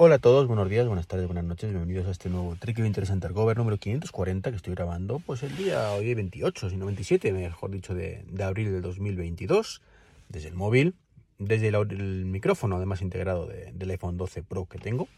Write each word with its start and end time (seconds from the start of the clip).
Hola 0.00 0.14
a 0.14 0.18
todos, 0.20 0.46
buenos 0.46 0.68
días, 0.68 0.86
buenas 0.86 1.08
tardes, 1.08 1.26
buenas 1.26 1.42
noches, 1.42 1.70
bienvenidos 1.70 2.06
a 2.06 2.12
este 2.12 2.30
nuevo 2.30 2.54
Tricky 2.54 2.82
Interesante 2.82 3.28
Cover 3.30 3.56
número 3.56 3.78
540 3.78 4.50
que 4.50 4.56
estoy 4.56 4.76
grabando 4.76 5.18
pues 5.18 5.42
el 5.42 5.56
día 5.56 5.90
hoy 5.90 6.14
28, 6.14 6.70
sino 6.70 6.86
27, 6.86 7.32
mejor 7.32 7.72
dicho, 7.72 7.96
de, 7.96 8.22
de 8.28 8.44
abril 8.44 8.70
del 8.70 8.80
2022, 8.80 9.82
desde 10.28 10.46
el 10.50 10.54
móvil, 10.54 10.94
desde 11.40 11.66
el, 11.66 11.74
el 11.74 12.26
micrófono 12.26 12.76
además 12.76 13.02
integrado 13.02 13.48
de, 13.48 13.72
del 13.72 13.90
iPhone 13.90 14.16
12 14.16 14.44
Pro 14.44 14.66
que 14.66 14.78
tengo. 14.78 15.08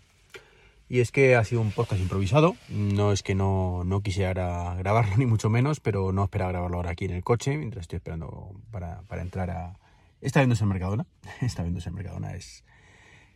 Y 0.88 1.00
es 1.00 1.12
que 1.12 1.36
ha 1.36 1.44
sido 1.44 1.60
un 1.60 1.72
podcast 1.72 2.00
improvisado, 2.00 2.56
no 2.70 3.12
es 3.12 3.22
que 3.22 3.34
no, 3.34 3.84
no 3.84 4.00
quisiera 4.00 4.74
grabarlo 4.76 5.14
ni 5.18 5.26
mucho 5.26 5.50
menos, 5.50 5.80
pero 5.80 6.10
no 6.12 6.24
esperaba 6.24 6.52
grabarlo 6.52 6.78
ahora 6.78 6.92
aquí 6.92 7.04
en 7.04 7.10
el 7.10 7.22
coche, 7.22 7.58
mientras 7.58 7.82
estoy 7.82 7.98
esperando 7.98 8.54
para, 8.70 9.02
para 9.02 9.20
entrar 9.20 9.50
a... 9.50 9.78
Está 10.22 10.40
viéndose 10.40 10.64
en 10.64 10.70
Mercadona, 10.70 11.04
está 11.42 11.64
viéndose 11.64 11.90
en 11.90 11.96
Mercadona, 11.96 12.34
es, 12.34 12.64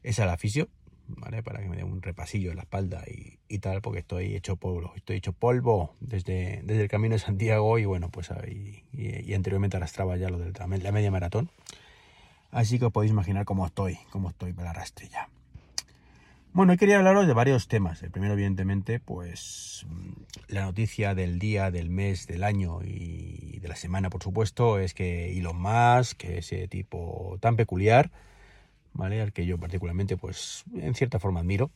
es 0.02 0.18
al 0.20 0.30
aficio, 0.30 0.70
¿vale? 1.08 1.42
Para 1.42 1.60
que 1.60 1.68
me 1.68 1.76
dé 1.76 1.84
un 1.84 2.02
repasillo 2.02 2.50
en 2.50 2.56
la 2.56 2.62
espalda 2.62 3.02
y, 3.06 3.38
y, 3.48 3.58
tal, 3.58 3.82
porque 3.82 4.00
estoy 4.00 4.34
hecho 4.34 4.56
polvo, 4.56 4.92
estoy 4.96 5.16
hecho 5.16 5.32
polvo 5.32 5.94
desde, 6.00 6.62
desde 6.64 6.82
el 6.82 6.88
camino 6.88 7.14
de 7.14 7.18
Santiago 7.18 7.78
y 7.78 7.84
bueno, 7.84 8.10
pues 8.10 8.30
y, 8.46 8.84
y, 8.92 9.34
anteriormente 9.34 9.76
arrastraba 9.76 10.16
ya 10.16 10.28
lo 10.28 10.38
de 10.38 10.52
la 10.52 10.92
media 10.92 11.10
maratón. 11.10 11.50
Así 12.50 12.78
que 12.78 12.84
os 12.84 12.92
podéis 12.92 13.12
imaginar 13.12 13.44
cómo 13.44 13.66
estoy, 13.66 13.98
cómo 14.10 14.30
estoy 14.30 14.52
para 14.52 14.68
la 14.68 14.74
rastrilla. 14.74 15.28
Bueno, 16.52 16.70
hoy 16.70 16.78
quería 16.78 16.98
hablaros 16.98 17.26
de 17.26 17.32
varios 17.32 17.66
temas. 17.66 18.00
El 18.04 18.12
primero, 18.12 18.34
evidentemente, 18.34 19.00
pues 19.00 19.84
la 20.46 20.62
noticia 20.62 21.16
del 21.16 21.40
día, 21.40 21.72
del 21.72 21.90
mes, 21.90 22.28
del 22.28 22.44
año 22.44 22.78
y 22.84 23.58
de 23.58 23.66
la 23.66 23.74
semana, 23.74 24.08
por 24.08 24.22
supuesto, 24.22 24.78
es 24.78 24.94
que 24.94 25.36
Elon 25.36 25.60
Musk, 25.60 26.16
que 26.16 26.38
ese 26.38 26.68
tipo 26.68 27.38
tan 27.40 27.56
peculiar, 27.56 28.12
¿vale? 28.94 29.20
Al 29.20 29.32
que 29.32 29.44
yo 29.46 29.58
particularmente, 29.58 30.16
pues, 30.16 30.64
en 30.74 30.94
cierta 30.94 31.18
forma 31.18 31.40
admiro, 31.40 31.70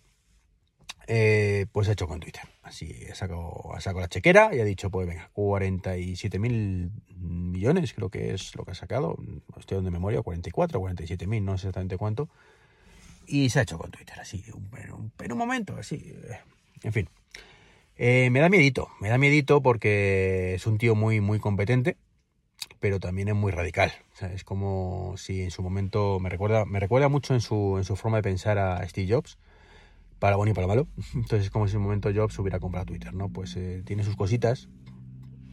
eh, 1.07 1.67
pues 1.73 1.89
ha 1.89 1.93
hecho 1.93 2.07
con 2.07 2.21
Twitter. 2.21 2.43
Así, 2.63 3.07
ha 3.11 3.15
sacado, 3.15 3.73
sacado 3.79 4.01
la 4.01 4.09
chequera 4.09 4.55
y 4.55 4.61
ha 4.61 4.65
dicho, 4.65 4.91
pues 4.91 5.07
venga, 5.07 5.31
47 5.33 6.39
mil 6.39 6.91
millones 7.17 7.95
creo 7.95 8.11
que 8.11 8.35
es 8.35 8.55
lo 8.57 8.65
que 8.65 8.73
ha 8.73 8.75
sacado. 8.75 9.17
Estoy 9.59 9.83
de 9.83 9.91
memoria, 9.91 10.23
44, 10.23 10.81
47 10.81 11.27
mil, 11.27 11.45
no 11.45 11.53
sé 11.53 11.69
exactamente 11.69 11.97
cuánto. 11.97 12.29
Y 13.27 13.51
se 13.51 13.59
ha 13.59 13.63
hecho 13.63 13.79
con 13.79 13.91
Twitter, 13.91 14.19
así, 14.21 14.45
en 15.19 15.33
un 15.33 15.39
momento, 15.39 15.77
así. 15.77 16.15
En 16.83 16.93
fin. 16.93 17.09
Eh, 17.97 18.31
me 18.31 18.41
da 18.41 18.49
miedito, 18.49 18.89
me 19.01 19.09
da 19.09 19.19
miedito 19.19 19.61
porque 19.61 20.55
es 20.55 20.67
un 20.67 20.79
tío 20.79 20.95
muy, 20.95 21.21
muy 21.21 21.41
competente, 21.41 21.97
pero 22.81 23.01
también 23.01 23.29
es 23.29 23.35
muy 23.35 23.53
radical. 23.53 23.93
O 24.13 24.17
sea, 24.17 24.33
es 24.33 24.45
como 24.45 25.15
si 25.17 25.43
en 25.43 25.51
su 25.51 25.63
momento 25.63 26.21
me 26.21 26.29
recuerda, 26.29 26.65
me 26.65 26.81
recuerda 26.81 27.09
mucho 27.09 27.35
en 27.35 27.41
su, 27.41 27.77
en 27.79 27.85
su 27.85 27.97
forma 27.97 28.19
de 28.19 28.23
pensar 28.23 28.59
a 28.59 28.87
Steve 28.89 29.13
Jobs, 29.13 29.39
para 30.19 30.37
bueno 30.37 30.53
y 30.53 30.55
para 30.55 30.67
malo. 30.67 30.89
Entonces 31.15 31.47
es 31.47 31.51
como 31.51 31.69
si 31.69 31.75
en 31.75 31.79
un 31.79 31.85
momento 31.85 32.11
Jobs 32.15 32.39
hubiera 32.39 32.61
comprado 32.61 32.87
Twitter, 32.87 33.15
¿no? 33.15 33.29
Pues 33.29 33.57
eh, 33.57 33.83
tiene 33.85 34.05
sus 34.05 34.17
cositas, 34.17 34.69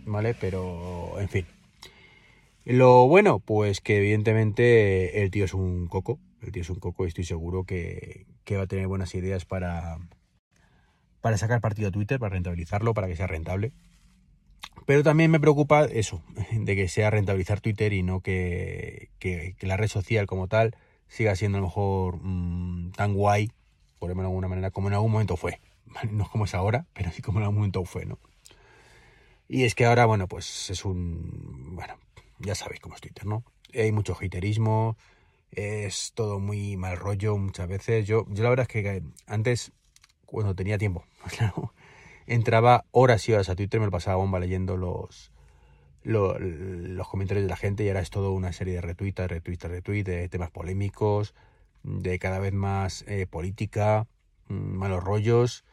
¿vale? 0.06 0.36
Pero, 0.40 1.20
en 1.20 1.30
fin. 1.30 1.46
Lo 2.66 3.08
bueno, 3.08 3.40
pues 3.40 3.80
que 3.80 3.98
evidentemente 3.98 5.22
el 5.22 5.30
tío 5.30 5.46
es 5.46 5.54
un 5.54 5.88
coco, 5.88 6.20
el 6.42 6.52
tío 6.52 6.64
es 6.64 6.70
un 6.70 6.80
coco 6.80 7.06
y 7.06 7.10
estoy 7.10 7.24
seguro 7.24 7.64
que, 7.64 8.26
que 8.44 8.58
va 8.58 8.64
a 8.64 8.68
tener 8.68 8.88
buenas 8.88 9.14
ideas 9.14 9.46
para, 9.46 10.00
para 11.22 11.38
sacar 11.38 11.62
partido 11.62 11.90
a 11.90 11.92
Twitter, 11.92 12.20
para 12.20 12.34
rentabilizarlo, 12.34 12.96
para 12.96 13.08
que 13.08 13.16
sea 13.16 13.28
rentable. 13.28 13.72
Pero 14.86 15.04
también 15.04 15.32
me 15.32 15.40
preocupa 15.40 15.86
eso, 15.86 16.22
de 16.52 16.76
que 16.76 16.88
sea 16.88 17.10
rentabilizar 17.10 17.62
Twitter 17.62 17.94
y 17.94 18.04
no 18.04 18.22
que, 18.22 19.10
que, 19.20 19.56
que 19.58 19.68
la 19.68 19.78
red 19.78 19.88
social 19.88 20.28
como 20.28 20.48
tal 20.48 20.76
siga 21.08 21.36
siendo 21.36 21.58
a 21.58 21.62
lo 21.62 21.68
mejor 21.68 22.20
mmm, 22.22 22.92
tan 22.92 23.14
guay, 23.14 23.52
por 24.00 24.14
de 24.14 24.22
alguna 24.22 24.48
manera, 24.48 24.72
como 24.72 24.88
en 24.88 24.94
algún 24.94 25.12
momento 25.12 25.38
fue. 25.38 25.60
No 26.12 26.30
como 26.30 26.46
es 26.46 26.54
ahora, 26.54 26.86
pero 26.94 27.12
sí 27.12 27.22
como 27.22 27.40
en 27.40 27.44
algún 27.44 27.58
momento 27.58 27.86
fue, 27.86 28.06
¿no? 28.06 28.20
Y 29.48 29.64
es 29.64 29.76
que 29.76 29.86
ahora, 29.86 30.06
bueno, 30.06 30.28
pues 30.28 30.70
es 30.70 30.84
un... 30.84 31.76
Bueno, 31.76 31.98
ya 32.40 32.56
sabéis 32.56 32.82
cómo 32.82 32.96
es 32.96 33.02
Twitter, 33.02 33.26
¿no? 33.26 33.44
Hay 33.74 33.92
mucho 33.92 34.18
haterismo, 34.20 34.98
es 35.52 36.12
todo 36.14 36.40
muy 36.40 36.78
mal 36.78 36.98
rollo 36.98 37.38
muchas 37.38 37.68
veces. 37.68 38.06
Yo, 38.08 38.26
yo 38.30 38.44
la 38.44 38.50
verdad 38.50 38.68
es 38.70 38.84
que 38.84 39.04
antes, 39.28 39.72
cuando 40.26 40.56
tenía 40.56 40.78
tiempo, 40.78 41.06
claro, 41.38 41.74
entraba 42.28 42.86
horas 42.92 43.28
y 43.30 43.34
horas 43.34 43.50
a 43.50 43.56
Twitter, 43.56 43.80
me 43.80 43.88
lo 43.88 43.92
pasaba 43.92 44.18
bomba 44.18 44.40
leyendo 44.40 44.78
los, 44.78 45.32
los, 46.04 46.40
los 46.40 47.08
comentarios 47.08 47.44
de 47.44 47.50
la 47.50 47.58
gente 47.58 47.84
y 47.84 47.88
ahora 47.88 48.02
es 48.02 48.10
todo 48.10 48.32
una 48.32 48.54
serie 48.54 48.76
de 48.76 48.82
retweets, 48.82 49.28
retweets, 49.28 49.64
retweets, 49.64 50.06
de 50.06 50.30
temas 50.30 50.52
polémicos, 50.52 51.34
de 51.84 52.18
cada 52.20 52.40
vez 52.40 52.54
más 52.54 53.04
eh, 53.08 53.28
política, 53.28 54.08
malos 54.48 55.04
rollos, 55.04 55.66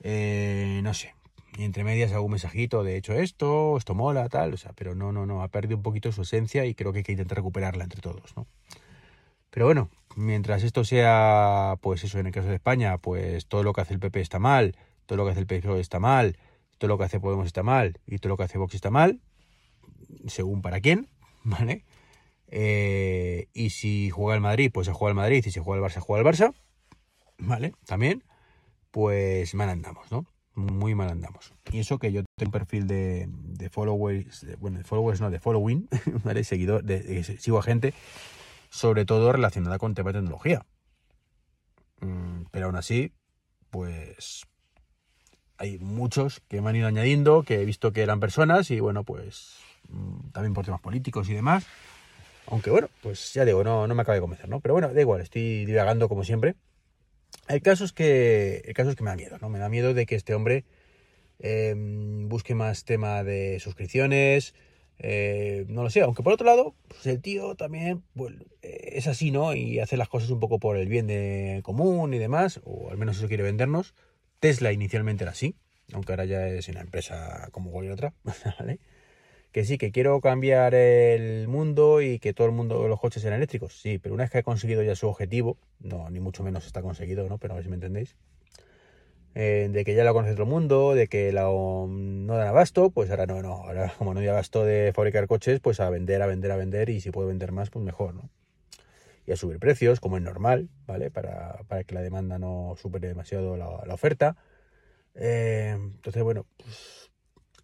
eh, 0.00 0.80
no 0.82 0.94
sé. 0.94 1.14
Y 1.56 1.64
entre 1.64 1.82
medias 1.82 2.12
un 2.12 2.30
mensajito 2.30 2.84
de 2.84 2.96
hecho 2.96 3.14
esto, 3.14 3.76
esto 3.76 3.94
mola, 3.94 4.28
tal, 4.28 4.54
o 4.54 4.56
sea, 4.56 4.72
pero 4.74 4.94
no, 4.94 5.12
no, 5.12 5.26
no, 5.26 5.42
ha 5.42 5.48
perdido 5.48 5.76
un 5.76 5.82
poquito 5.82 6.12
su 6.12 6.22
esencia 6.22 6.64
y 6.66 6.74
creo 6.74 6.92
que 6.92 6.98
hay 6.98 7.04
que 7.04 7.12
intentar 7.12 7.38
recuperarla 7.38 7.84
entre 7.84 8.00
todos, 8.00 8.36
¿no? 8.36 8.46
Pero 9.50 9.66
bueno, 9.66 9.90
mientras 10.14 10.62
esto 10.62 10.84
sea, 10.84 11.76
pues 11.80 12.04
eso, 12.04 12.18
en 12.18 12.26
el 12.26 12.32
caso 12.32 12.48
de 12.48 12.56
España, 12.56 12.98
pues 12.98 13.46
todo 13.46 13.62
lo 13.62 13.72
que 13.72 13.80
hace 13.80 13.94
el 13.94 14.00
PP 14.00 14.20
está 14.20 14.38
mal, 14.38 14.76
todo 15.08 15.16
lo 15.16 15.24
que 15.24 15.30
hace 15.30 15.40
el 15.40 15.46
PSOE 15.46 15.80
está 15.80 15.98
mal, 15.98 16.36
todo 16.76 16.88
lo 16.88 16.98
que 16.98 17.04
hace 17.04 17.18
Podemos 17.18 17.46
está 17.46 17.62
mal 17.62 17.98
y 18.06 18.18
todo 18.18 18.28
lo 18.28 18.36
que 18.36 18.42
hace 18.42 18.58
Vox 18.58 18.74
está 18.74 18.90
mal, 18.90 19.20
según 20.26 20.60
para 20.60 20.80
quién, 20.80 21.08
¿vale? 21.44 21.84
Eh, 22.48 23.48
y 23.54 23.70
si 23.70 24.10
juega 24.10 24.34
el 24.34 24.42
Madrid, 24.42 24.70
pues 24.72 24.86
se 24.86 24.92
juega 24.92 25.10
el 25.10 25.16
Madrid, 25.16 25.42
y 25.44 25.50
si 25.50 25.60
juega 25.60 25.82
el 25.82 25.90
Barça, 25.90 26.00
juega 26.00 26.28
el 26.28 26.36
Barça, 26.36 26.54
¿vale? 27.38 27.72
También, 27.86 28.22
pues 28.90 29.54
mal 29.54 29.70
andamos, 29.70 30.12
¿no? 30.12 30.26
Muy 30.54 30.94
mal 30.94 31.08
andamos. 31.08 31.54
Y 31.72 31.78
eso 31.78 31.98
que 31.98 32.12
yo 32.12 32.22
tengo 32.36 32.48
un 32.48 32.52
perfil 32.52 32.86
de, 32.86 33.70
followers, 33.70 34.46
bueno, 34.58 34.76
de 34.76 34.84
followers 34.84 35.22
no, 35.22 35.30
de 35.30 35.40
following, 35.40 35.88
¿vale? 36.24 36.44
Seguidor, 36.44 36.84
sigo 37.38 37.58
a 37.58 37.62
gente 37.62 37.94
sobre 38.68 39.06
todo 39.06 39.32
relacionada 39.32 39.78
con 39.78 39.94
temas 39.94 40.12
de 40.12 40.20
tecnología. 40.20 40.66
Mm, 42.00 42.42
pero 42.50 42.66
aún 42.66 42.76
así, 42.76 43.12
pues 43.70 44.46
hay 45.58 45.78
muchos 45.78 46.40
que 46.48 46.60
me 46.60 46.70
han 46.70 46.76
ido 46.76 46.88
añadiendo, 46.88 47.42
que 47.42 47.60
he 47.60 47.64
visto 47.64 47.92
que 47.92 48.02
eran 48.02 48.20
personas 48.20 48.70
y 48.70 48.80
bueno, 48.80 49.04
pues 49.04 49.58
mm, 49.88 50.30
también 50.32 50.54
por 50.54 50.64
temas 50.64 50.80
políticos 50.80 51.28
y 51.28 51.34
demás. 51.34 51.66
Aunque 52.46 52.70
bueno, 52.70 52.88
pues 53.02 53.34
ya 53.34 53.44
digo, 53.44 53.62
no, 53.62 53.86
no 53.86 53.94
me 53.94 54.02
acaba 54.02 54.14
de 54.14 54.22
convencer, 54.22 54.48
¿no? 54.48 54.60
Pero 54.60 54.74
bueno, 54.74 54.92
da 54.92 55.00
igual, 55.00 55.20
estoy 55.20 55.66
divagando 55.66 56.08
como 56.08 56.24
siempre. 56.24 56.54
El 57.48 57.60
caso 57.60 57.84
es 57.84 57.92
que, 57.92 58.62
el 58.64 58.74
caso 58.74 58.90
es 58.90 58.96
que 58.96 59.04
me 59.04 59.10
da 59.10 59.16
miedo, 59.16 59.36
¿no? 59.40 59.48
Me 59.50 59.58
da 59.58 59.68
miedo 59.68 59.92
de 59.92 60.06
que 60.06 60.14
este 60.14 60.34
hombre 60.34 60.64
eh, 61.40 61.74
busque 61.76 62.54
más 62.54 62.84
tema 62.84 63.22
de 63.22 63.60
suscripciones, 63.60 64.54
eh, 65.00 65.64
no 65.68 65.82
lo 65.82 65.90
sé, 65.90 66.00
aunque 66.00 66.22
por 66.22 66.32
otro 66.32 66.46
lado, 66.46 66.74
pues 66.88 67.06
el 67.06 67.20
tío 67.20 67.54
también 67.54 68.02
pues, 68.14 68.34
es 68.62 69.06
así, 69.06 69.30
¿no? 69.30 69.54
Y 69.54 69.78
hace 69.80 69.96
las 69.96 70.08
cosas 70.08 70.30
un 70.30 70.40
poco 70.40 70.58
por 70.58 70.76
el 70.76 70.88
bien 70.88 71.06
de 71.06 71.60
común 71.64 72.14
y 72.14 72.18
demás, 72.18 72.60
o 72.64 72.90
al 72.90 72.98
menos 72.98 73.18
eso 73.18 73.28
quiere 73.28 73.42
vendernos. 73.42 73.94
Tesla 74.40 74.72
inicialmente 74.72 75.24
era 75.24 75.32
así, 75.32 75.56
aunque 75.92 76.12
ahora 76.12 76.24
ya 76.24 76.46
es 76.48 76.68
una 76.68 76.80
empresa 76.80 77.48
como 77.52 77.70
cualquier 77.70 77.92
otra. 77.92 78.14
Que 79.50 79.64
sí, 79.64 79.78
que 79.78 79.92
quiero 79.92 80.20
cambiar 80.20 80.74
el 80.74 81.48
mundo 81.48 82.02
y 82.02 82.18
que 82.18 82.34
todo 82.34 82.46
el 82.46 82.52
mundo, 82.52 82.86
los 82.86 83.00
coches 83.00 83.22
sean 83.22 83.32
eléctricos, 83.32 83.80
sí, 83.80 83.98
pero 83.98 84.14
una 84.14 84.24
vez 84.24 84.30
que 84.30 84.38
ha 84.38 84.42
conseguido 84.42 84.82
ya 84.82 84.94
su 84.94 85.08
objetivo, 85.08 85.56
no, 85.80 86.10
ni 86.10 86.20
mucho 86.20 86.42
menos 86.42 86.66
está 86.66 86.82
conseguido, 86.82 87.26
¿no? 87.30 87.38
Pero 87.38 87.54
a 87.54 87.56
ver 87.56 87.64
si 87.64 87.70
me 87.70 87.76
entendéis 87.76 88.14
eh, 89.34 89.68
de 89.70 89.84
que 89.84 89.94
ya 89.94 90.04
la 90.04 90.12
conoce 90.12 90.32
todo 90.32 90.42
el 90.42 90.48
mundo, 90.48 90.94
de 90.94 91.06
que 91.06 91.32
la, 91.32 91.44
no 91.44 92.36
dan 92.36 92.48
abasto, 92.48 92.90
pues 92.90 93.10
ahora 93.10 93.26
no, 93.26 93.40
no, 93.40 93.52
ahora 93.52 93.92
como 93.96 94.12
no 94.12 94.20
hay 94.20 94.26
abasto 94.26 94.64
de 94.64 94.92
fabricar 94.92 95.26
coches, 95.28 95.60
pues 95.60 95.80
a 95.80 95.88
vender, 95.90 96.22
a 96.22 96.26
vender, 96.26 96.50
a 96.50 96.56
vender 96.56 96.90
y 96.90 97.00
si 97.00 97.10
puedo 97.10 97.28
vender 97.28 97.52
más, 97.52 97.70
pues 97.70 97.84
mejor, 97.84 98.14
¿no? 98.14 98.30
Y 99.28 99.32
a 99.32 99.36
subir 99.36 99.58
precios, 99.58 100.00
como 100.00 100.16
es 100.16 100.22
normal, 100.22 100.70
¿vale? 100.86 101.10
Para, 101.10 101.58
para 101.68 101.84
que 101.84 101.94
la 101.94 102.00
demanda 102.00 102.38
no 102.38 102.76
supere 102.80 103.08
demasiado 103.08 103.58
la, 103.58 103.92
oferta. 103.92 104.38
Eh, 105.14 105.76
entonces, 105.78 106.22
bueno, 106.22 106.46
pues 106.56 107.10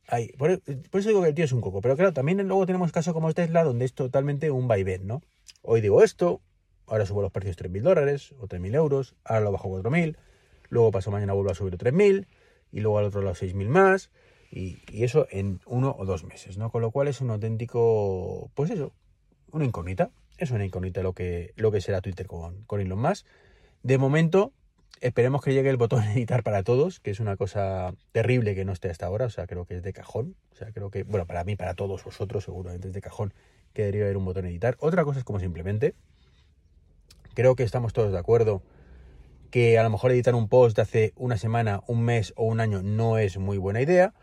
hay, 0.09 0.29
por, 0.33 0.51
eso 0.51 1.09
digo 1.09 1.23
que 1.23 1.29
el 1.29 1.35
tío 1.35 1.47
es 1.47 1.53
un 1.53 1.63
coco, 1.63 1.81
pero 1.81 1.97
claro, 1.97 2.13
también 2.13 2.47
luego 2.47 2.67
tenemos 2.67 2.93
casos 2.93 3.15
como 3.15 3.33
Tesla, 3.33 3.65
donde 3.65 3.87
es 3.87 3.95
totalmente 3.95 4.51
un 4.51 4.69
vaivén, 4.69 5.07
¿no? 5.07 5.23
Hoy 5.63 5.81
digo 5.81 6.03
esto, 6.03 6.43
ahora 6.87 7.07
subo 7.07 7.23
los 7.23 7.33
precios 7.33 7.57
3.000 7.57 7.81
dólares 7.81 8.35
o 8.39 8.47
3.000 8.47 8.75
euros, 8.75 9.17
ahora 9.25 9.41
lo 9.41 9.53
bajo 9.53 9.75
a 9.75 9.81
4.000, 9.81 10.19
luego 10.69 10.91
paso 10.91 11.11
mañana 11.11 11.33
vuelvo 11.33 11.51
a 11.51 11.55
subir 11.55 11.79
3.000 11.79 12.27
y 12.73 12.81
luego 12.81 12.99
al 12.99 13.07
otro 13.07 13.23
lado 13.23 13.37
6.000 13.37 13.69
más 13.69 14.11
y, 14.51 14.83
eso 15.03 15.27
en 15.31 15.61
uno 15.65 15.97
o 15.99 16.05
dos 16.05 16.25
meses, 16.25 16.59
¿no? 16.59 16.71
Con 16.71 16.83
lo 16.83 16.91
cual 16.91 17.09
es 17.09 17.23
un 17.23 17.31
auténtico, 17.31 18.51
pues 18.55 18.71
eso, 18.71 18.93
una 19.51 19.65
incógnita, 19.65 20.11
es 20.39 20.51
una 20.51 20.65
incógnita 20.65 21.03
lo 21.03 21.13
que, 21.13 21.53
lo 21.57 21.71
que 21.71 21.81
será 21.81 22.01
Twitter 22.01 22.27
con, 22.27 22.65
con 22.65 22.81
Elon 22.81 22.99
Musk. 22.99 23.27
De 23.83 23.99
momento, 23.99 24.53
esperemos 25.01 25.43
que 25.43 25.53
llegue 25.53 25.71
el 25.71 25.77
botón 25.77 26.03
editar 26.05 26.43
para 26.43 26.63
todos, 26.63 27.01
que 27.01 27.11
es 27.11 27.21
una 27.21 27.37
cosa 27.37 27.95
terrible 28.13 28.55
que 28.55 28.65
no 28.65 28.73
esté 28.73 28.91
hasta 28.91 29.07
ahora, 29.07 29.27
o 29.27 29.31
sea, 29.31 29.47
creo 29.47 29.67
que 29.67 29.77
es 29.77 29.83
de 29.83 29.93
cajón, 29.93 30.37
o 30.53 30.57
sea, 30.57 30.73
creo 30.73 30.91
que, 30.91 31.03
bueno, 31.03 31.27
para 31.27 31.45
mí, 31.45 31.57
para 31.57 31.75
todos 31.75 32.05
vosotros, 32.05 32.45
seguramente 32.45 32.89
es 32.89 32.95
de 32.95 33.01
cajón 33.01 33.35
que 33.73 33.83
debería 33.83 34.05
haber 34.05 34.17
un 34.17 34.25
botón 34.25 34.47
editar. 34.47 34.77
Otra 34.79 35.05
cosa 35.05 35.19
es 35.19 35.25
como 35.25 35.41
simplemente, 35.41 35.95
creo 37.35 37.57
que 37.57 37.65
estamos 37.65 37.93
todos 37.93 38.13
de 38.13 38.19
acuerdo 38.19 38.63
que 39.51 39.79
a 39.79 39.83
lo 39.83 39.91
mejor 39.91 40.11
editar 40.11 40.35
un 40.35 40.49
post 40.49 40.77
de 40.77 40.83
hace 40.83 41.13
una 41.17 41.37
semana, 41.37 41.83
un 41.87 42.03
mes 42.03 42.33
o 42.37 42.45
un 42.45 42.61
año 42.61 42.83
no 42.83 43.19
es 43.19 43.39
muy 43.39 43.59
buena 43.59 43.81
idea, 43.81 44.15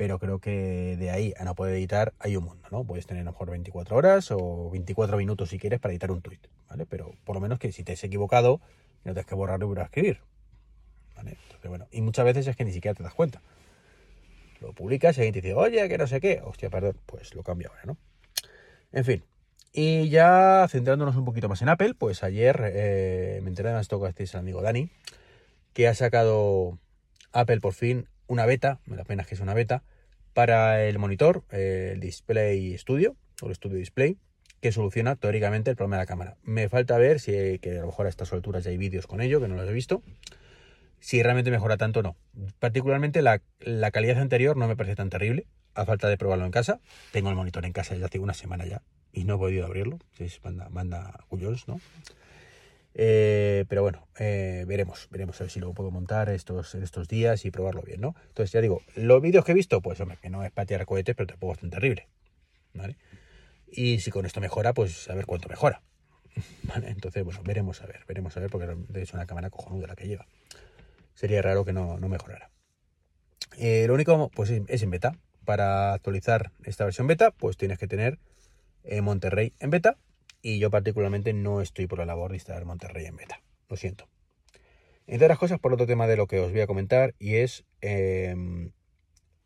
pero 0.00 0.18
creo 0.18 0.38
que 0.38 0.96
de 0.98 1.10
ahí 1.10 1.34
a 1.36 1.44
no 1.44 1.54
poder 1.54 1.74
editar 1.74 2.14
hay 2.20 2.34
un 2.34 2.44
mundo, 2.44 2.66
¿no? 2.70 2.84
Puedes 2.84 3.04
tener 3.04 3.20
a 3.20 3.24
lo 3.24 3.32
mejor 3.32 3.50
24 3.50 3.94
horas 3.94 4.30
o 4.30 4.70
24 4.70 5.18
minutos 5.18 5.50
si 5.50 5.58
quieres 5.58 5.78
para 5.78 5.92
editar 5.92 6.10
un 6.10 6.22
tweet, 6.22 6.38
¿vale? 6.70 6.86
Pero 6.86 7.12
por 7.26 7.34
lo 7.36 7.40
menos 7.42 7.58
que 7.58 7.70
si 7.70 7.84
te 7.84 7.92
has 7.92 8.02
equivocado, 8.02 8.62
no 9.04 9.12
tienes 9.12 9.26
que 9.26 9.34
borrarlo 9.34 9.66
y 9.66 9.68
volver 9.68 9.82
a 9.82 9.84
escribir, 9.84 10.20
¿vale? 11.16 11.36
Entonces, 11.42 11.68
bueno, 11.68 11.86
y 11.90 12.00
muchas 12.00 12.24
veces 12.24 12.46
es 12.46 12.56
que 12.56 12.64
ni 12.64 12.72
siquiera 12.72 12.94
te 12.94 13.02
das 13.02 13.12
cuenta. 13.12 13.42
Lo 14.62 14.72
publicas 14.72 15.18
y 15.18 15.20
alguien 15.20 15.34
te 15.34 15.42
dice, 15.42 15.52
oye, 15.52 15.86
que 15.86 15.98
no 15.98 16.06
sé 16.06 16.18
qué, 16.18 16.40
hostia, 16.42 16.70
perdón, 16.70 16.96
pues 17.04 17.34
lo 17.34 17.42
cambio 17.42 17.68
ahora, 17.68 17.82
¿no? 17.84 17.98
En 18.92 19.04
fin, 19.04 19.22
y 19.74 20.08
ya 20.08 20.66
centrándonos 20.70 21.14
un 21.14 21.26
poquito 21.26 21.50
más 21.50 21.60
en 21.60 21.68
Apple, 21.68 21.92
pues 21.92 22.22
ayer 22.22 22.58
eh, 22.72 23.40
me 23.42 23.50
enteré 23.50 23.70
de 23.70 23.78
esto 23.82 24.00
que 24.00 24.22
el 24.22 24.38
amigo 24.38 24.62
Dani, 24.62 24.88
que 25.74 25.88
ha 25.88 25.94
sacado 25.94 26.78
Apple 27.32 27.60
por 27.60 27.74
fin 27.74 28.08
una 28.30 28.46
beta, 28.46 28.78
me 28.86 28.96
da 28.96 29.02
pena 29.02 29.24
que 29.24 29.34
es 29.34 29.40
una 29.40 29.54
beta, 29.54 29.82
para 30.34 30.84
el 30.84 31.00
monitor, 31.00 31.42
el 31.50 31.98
Display 31.98 32.78
Studio, 32.78 33.16
o 33.42 33.48
el 33.48 33.56
Studio 33.56 33.76
Display, 33.76 34.18
que 34.60 34.70
soluciona 34.70 35.16
teóricamente 35.16 35.68
el 35.70 35.76
problema 35.76 35.96
de 35.96 36.02
la 36.02 36.06
cámara. 36.06 36.36
Me 36.44 36.68
falta 36.68 36.96
ver 36.96 37.18
si 37.18 37.58
que 37.58 37.78
a 37.78 37.80
lo 37.80 37.86
mejor 37.86 38.06
a 38.06 38.08
estas 38.08 38.32
alturas 38.32 38.62
ya 38.62 38.70
hay 38.70 38.76
vídeos 38.76 39.08
con 39.08 39.20
ello, 39.20 39.40
que 39.40 39.48
no 39.48 39.56
los 39.56 39.68
he 39.68 39.72
visto, 39.72 40.04
si 41.00 41.20
realmente 41.24 41.50
mejora 41.50 41.76
tanto 41.76 42.00
o 42.00 42.02
no. 42.04 42.16
Particularmente 42.60 43.20
la, 43.20 43.42
la 43.58 43.90
calidad 43.90 44.20
anterior 44.20 44.56
no 44.56 44.68
me 44.68 44.76
parece 44.76 44.94
tan 44.94 45.10
terrible, 45.10 45.48
a 45.74 45.84
falta 45.84 46.08
de 46.08 46.16
probarlo 46.16 46.44
en 46.44 46.52
casa. 46.52 46.78
Tengo 47.10 47.30
el 47.30 47.36
monitor 47.36 47.64
en 47.64 47.72
casa 47.72 47.94
desde 47.94 48.06
hace 48.06 48.20
una 48.20 48.34
semana 48.34 48.64
ya 48.64 48.80
y 49.12 49.24
no 49.24 49.34
he 49.34 49.38
podido 49.38 49.66
abrirlo. 49.66 49.98
Es 50.20 50.40
manda, 50.44 50.68
manda 50.68 51.24
cuyos, 51.26 51.66
¿no? 51.66 51.80
Eh, 52.94 53.64
pero 53.68 53.82
bueno, 53.82 54.08
eh, 54.18 54.64
veremos, 54.66 55.08
veremos 55.10 55.40
a 55.40 55.44
ver 55.44 55.50
si 55.50 55.60
lo 55.60 55.72
puedo 55.72 55.90
montar 55.90 56.28
estos, 56.28 56.74
estos 56.74 57.08
días 57.08 57.44
y 57.44 57.50
probarlo 57.50 57.82
bien, 57.82 58.00
¿no? 58.00 58.14
Entonces 58.28 58.52
ya 58.52 58.60
digo, 58.60 58.82
los 58.96 59.22
vídeos 59.22 59.44
que 59.44 59.52
he 59.52 59.54
visto, 59.54 59.80
pues 59.80 60.00
hombre, 60.00 60.18
que 60.20 60.30
no 60.30 60.44
es 60.44 60.50
patear 60.50 60.84
cohetes, 60.86 61.14
pero 61.14 61.28
tampoco 61.28 61.54
es 61.54 61.60
tan 61.60 61.70
terrible, 61.70 62.08
¿vale? 62.74 62.96
Y 63.68 64.00
si 64.00 64.10
con 64.10 64.26
esto 64.26 64.40
mejora, 64.40 64.74
pues 64.74 65.08
a 65.08 65.14
ver 65.14 65.26
cuánto 65.26 65.48
mejora, 65.48 65.82
¿vale? 66.64 66.90
Entonces, 66.90 67.24
bueno, 67.24 67.40
veremos 67.44 67.80
a 67.82 67.86
ver, 67.86 68.00
veremos 68.08 68.36
a 68.36 68.40
ver, 68.40 68.50
porque 68.50 68.76
es 68.94 69.12
una 69.14 69.26
cámara 69.26 69.50
cojonuda 69.50 69.86
la 69.86 69.94
que 69.94 70.08
lleva. 70.08 70.26
Sería 71.14 71.42
raro 71.42 71.64
que 71.64 71.72
no, 71.72 71.98
no 71.98 72.08
mejorara. 72.08 72.50
Eh, 73.56 73.84
lo 73.86 73.94
único, 73.94 74.30
pues 74.30 74.50
es 74.50 74.82
en 74.82 74.90
beta. 74.90 75.16
Para 75.44 75.94
actualizar 75.94 76.52
esta 76.64 76.84
versión 76.84 77.06
beta, 77.06 77.30
pues 77.30 77.56
tienes 77.56 77.78
que 77.78 77.88
tener 77.88 78.18
Monterrey 79.02 79.52
en 79.58 79.70
beta 79.70 79.96
y 80.42 80.58
yo 80.58 80.70
particularmente 80.70 81.32
no 81.32 81.60
estoy 81.60 81.86
por 81.86 81.98
la 81.98 82.06
labor 82.06 82.30
de 82.30 82.36
instalar 82.36 82.64
Monterrey 82.64 83.06
en 83.06 83.16
beta. 83.16 83.42
Lo 83.68 83.76
siento. 83.76 84.08
Entre 85.06 85.26
otras 85.26 85.38
cosas, 85.38 85.58
por 85.58 85.72
otro 85.72 85.86
tema 85.86 86.06
de 86.06 86.16
lo 86.16 86.26
que 86.26 86.40
os 86.40 86.52
voy 86.52 86.60
a 86.60 86.66
comentar, 86.66 87.14
y 87.18 87.36
es 87.36 87.64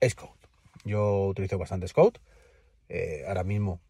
Scout. 0.07 0.39
Yo 0.85 1.27
utilizo 1.27 1.59
bastante 1.59 1.89
Scout. 1.89 2.19
Eh, 2.89 3.25
ahora 3.27 3.45
mismo 3.45 3.81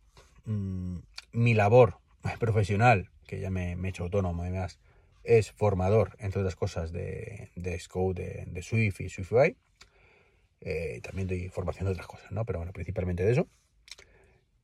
mmm, 0.45 0.99
mi 1.33 1.55
labor 1.55 1.99
profesional, 2.39 3.11
que 3.27 3.41
ya 3.41 3.50
me, 3.50 3.73
he 3.73 3.89
hecho 3.89 4.05
autónomo 4.05 4.43
además, 4.43 4.79
es 5.25 5.50
formador, 5.53 6.17
entre 6.19 6.41
otras 6.41 6.55
cosas, 6.55 6.93
de, 6.93 7.50
Scout, 7.81 8.17
de, 8.17 8.45
de, 8.47 8.62
Swift 8.62 9.00
y 9.00 9.09
SwiftUI. 9.09 9.57
Eh, 10.61 11.00
también 11.03 11.29
doy 11.29 11.49
formación 11.49 11.87
de 11.87 11.93
otras 11.93 12.07
cosas, 12.07 12.31
¿no? 12.31 12.45
Pero 12.45 12.59
bueno, 12.59 12.73
principalmente 12.73 13.25
de 13.25 13.33
eso. 13.33 13.49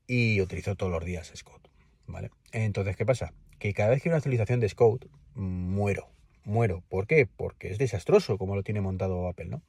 Y 0.07 0.41
utilizo 0.41 0.77
todos 0.77 0.93
los 0.93 1.05
días 1.05 1.33
Scout. 1.35 1.70
¿Vale? 2.11 2.31
Entonces, 2.53 2.97
¿qué 2.97 3.07
pasa? 3.07 3.33
Que 3.59 3.73
cada 3.73 3.91
vez 3.91 4.03
que 4.03 4.09
hay 4.09 4.11
una 4.11 4.19
actualización 4.19 4.61
de 4.61 4.69
Scout, 4.69 5.07
muero, 5.35 6.11
muero. 6.45 6.83
¿Por 6.89 7.07
qué? 7.07 7.27
Porque 7.27 7.71
es 7.71 7.79
desastroso 7.79 8.39
como 8.39 8.55
lo 8.57 8.63
tiene 8.63 8.81
montado 8.81 9.29
Apple, 9.29 9.47
¿no? 9.47 9.63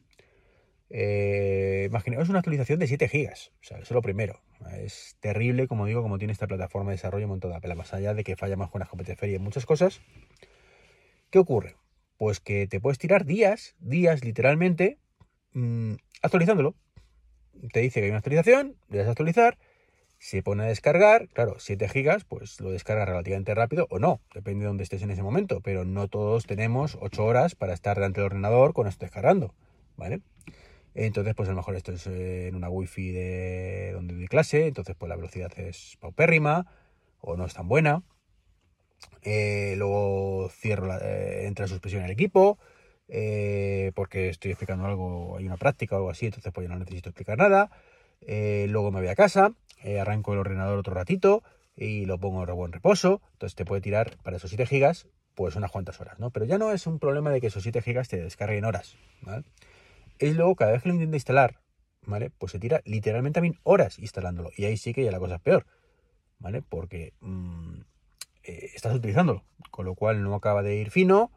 Eh, 0.93 1.89
una 1.89 2.39
actualización 2.39 2.79
de 2.79 2.87
7 2.87 3.07
gigas, 3.07 3.51
o 3.61 3.63
sea, 3.63 3.77
eso 3.77 3.85
es 3.85 3.91
lo 3.91 4.01
primero. 4.01 4.41
Es 4.77 5.15
terrible, 5.21 5.67
como 5.67 5.85
digo, 5.85 6.01
como 6.01 6.17
tiene 6.17 6.33
esta 6.33 6.47
plataforma 6.47 6.91
de 6.91 6.97
desarrollo 6.97 7.27
montada 7.27 7.57
Apple, 7.57 7.75
más 7.75 7.93
allá 7.93 8.13
de 8.13 8.23
que 8.23 8.35
falla 8.35 8.57
más 8.57 8.69
con 8.69 8.79
las 8.79 8.89
competencias 8.89 9.31
y 9.31 9.39
muchas 9.39 9.65
cosas. 9.65 10.01
¿Qué 11.29 11.39
ocurre? 11.39 11.75
Pues 12.17 12.41
que 12.41 12.67
te 12.67 12.81
puedes 12.81 12.97
tirar 12.97 13.25
días, 13.25 13.75
días 13.79 14.23
literalmente, 14.25 14.99
mmm, 15.53 15.93
actualizándolo. 16.21 16.75
Te 17.71 17.79
dice 17.79 18.01
que 18.01 18.05
hay 18.05 18.11
una 18.11 18.19
actualización, 18.19 18.75
le 18.89 18.97
das 18.97 19.07
a 19.07 19.11
actualizar, 19.11 19.57
se 20.21 20.43
pone 20.43 20.61
a 20.61 20.67
descargar, 20.67 21.29
claro, 21.29 21.55
7 21.57 21.89
gigas, 21.89 22.25
pues 22.25 22.61
lo 22.61 22.69
descarga 22.69 23.05
relativamente 23.05 23.55
rápido 23.55 23.87
o 23.89 23.97
no, 23.97 24.21
depende 24.35 24.59
de 24.59 24.67
dónde 24.67 24.83
estés 24.83 25.01
en 25.01 25.09
ese 25.09 25.23
momento, 25.23 25.61
pero 25.61 25.83
no 25.83 26.09
todos 26.09 26.45
tenemos 26.45 26.95
8 27.01 27.25
horas 27.25 27.55
para 27.55 27.73
estar 27.73 27.97
delante 27.97 28.19
del 28.19 28.27
ordenador 28.27 28.73
con 28.73 28.85
esto 28.85 29.03
descargando, 29.03 29.55
¿vale? 29.97 30.21
Entonces, 30.93 31.33
pues 31.33 31.49
a 31.49 31.53
lo 31.53 31.57
mejor 31.57 31.75
esto 31.75 31.91
es 31.91 32.05
en 32.05 32.53
una 32.53 32.69
wifi 32.69 33.11
de 33.11 33.93
donde 33.93 34.13
doy 34.13 34.27
clase, 34.27 34.67
entonces 34.67 34.95
pues 34.95 35.09
la 35.09 35.15
velocidad 35.15 35.51
es 35.57 35.97
paupérrima 35.99 36.67
o 37.19 37.35
no 37.35 37.45
es 37.45 37.55
tan 37.55 37.67
buena. 37.67 38.03
Eh, 39.23 39.73
luego 39.75 40.49
cierro, 40.49 40.85
la, 40.85 40.99
eh, 40.99 41.47
entra 41.47 41.67
suspensión 41.67 42.01
en 42.03 42.09
el 42.09 42.11
equipo, 42.11 42.59
eh, 43.07 43.91
porque 43.95 44.29
estoy 44.29 44.51
explicando 44.51 44.85
algo, 44.85 45.37
hay 45.37 45.47
una 45.47 45.57
práctica 45.57 45.95
o 45.95 45.97
algo 45.97 46.11
así, 46.11 46.27
entonces 46.27 46.53
pues 46.53 46.67
ya 46.67 46.71
no 46.71 46.77
necesito 46.77 47.09
explicar 47.09 47.39
nada. 47.39 47.71
Eh, 48.21 48.67
luego 48.69 48.91
me 48.91 48.99
voy 48.99 49.09
a 49.09 49.15
casa, 49.15 49.55
eh, 49.83 49.99
arranco 49.99 50.33
el 50.33 50.39
ordenador 50.39 50.79
otro 50.79 50.93
ratito 50.93 51.43
y 51.75 52.05
lo 52.05 52.19
pongo 52.19 52.43
en 52.43 52.55
buen 52.55 52.71
reposo. 52.71 53.21
Entonces 53.33 53.55
te 53.55 53.65
puede 53.65 53.81
tirar 53.81 54.17
para 54.23 54.37
esos 54.37 54.49
7 54.49 54.65
gigas 54.65 55.07
pues 55.35 55.55
unas 55.55 55.71
cuantas 55.71 55.99
horas, 56.01 56.19
¿no? 56.19 56.29
Pero 56.29 56.45
ya 56.45 56.57
no 56.57 56.71
es 56.71 56.87
un 56.87 56.99
problema 56.99 57.31
de 57.31 57.41
que 57.41 57.47
esos 57.47 57.63
7 57.63 57.81
gigas 57.81 58.09
te 58.09 58.21
descarguen 58.21 58.65
horas, 58.65 58.97
¿vale? 59.21 59.43
Es 60.19 60.35
luego 60.35 60.55
cada 60.55 60.71
vez 60.73 60.83
que 60.83 60.89
lo 60.89 60.95
intenta 60.95 61.15
instalar, 61.15 61.61
¿vale? 62.05 62.31
Pues 62.37 62.51
se 62.51 62.59
tira 62.59 62.81
literalmente 62.85 63.35
también 63.35 63.59
horas 63.63 63.97
instalándolo. 63.99 64.51
Y 64.55 64.65
ahí 64.65 64.77
sí 64.77 64.93
que 64.93 65.03
ya 65.03 65.11
la 65.11 65.19
cosa 65.19 65.35
es 65.35 65.41
peor, 65.41 65.65
¿vale? 66.39 66.61
Porque 66.61 67.13
mmm, 67.21 67.79
eh, 68.43 68.71
estás 68.75 68.95
utilizándolo, 68.95 69.43
con 69.71 69.85
lo 69.85 69.95
cual 69.95 70.21
no 70.23 70.35
acaba 70.35 70.63
de 70.63 70.75
ir 70.75 70.91
fino. 70.91 71.31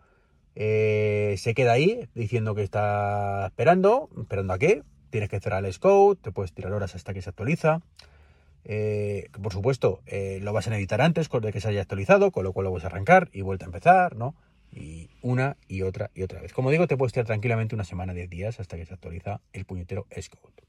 Eh, 0.57 1.35
se 1.39 1.55
queda 1.55 1.73
ahí 1.73 2.09
diciendo 2.15 2.55
que 2.55 2.63
está 2.63 3.47
esperando, 3.47 4.09
esperando 4.21 4.53
a 4.53 4.59
qué, 4.59 4.83
tienes 5.11 5.29
que 5.29 5.41
cerrar 5.41 5.65
el 5.65 5.73
Scout, 5.73 6.21
te 6.21 6.33
puedes 6.33 6.53
tirar 6.53 6.73
horas 6.73 6.95
hasta 6.95 7.15
que 7.15 7.23
se 7.23 7.31
actualiza. 7.31 7.81
Eh, 8.65 9.29
por 9.43 9.53
supuesto, 9.53 10.03
eh, 10.07 10.39
lo 10.43 10.53
vas 10.53 10.67
a 10.69 10.77
editar 10.77 11.01
antes 11.03 11.29
de 11.29 11.53
que 11.53 11.61
se 11.61 11.69
haya 11.69 11.83
actualizado, 11.83 12.33
con 12.33 12.45
lo 12.45 12.53
cual 12.53 12.65
lo 12.65 12.73
vas 12.73 12.85
a 12.85 12.87
arrancar 12.89 13.29
y 13.33 13.43
vuelta 13.43 13.67
a 13.67 13.69
empezar, 13.69 14.17
¿no? 14.17 14.35
Y 14.71 15.11
una 15.23 15.57
y 15.69 15.83
otra 15.83 16.11
y 16.15 16.23
otra 16.23 16.41
vez. 16.41 16.53
Como 16.53 16.71
digo, 16.71 16.87
te 16.87 16.97
puedes 16.97 17.13
tirar 17.13 17.27
tranquilamente 17.27 17.75
una 17.75 17.85
semana, 17.85 18.15
de 18.15 18.27
días 18.27 18.59
hasta 18.59 18.77
que 18.77 18.87
se 18.87 18.95
actualiza 18.95 19.41
el 19.53 19.67
puñetero 19.67 20.07
Scout. 20.21 20.63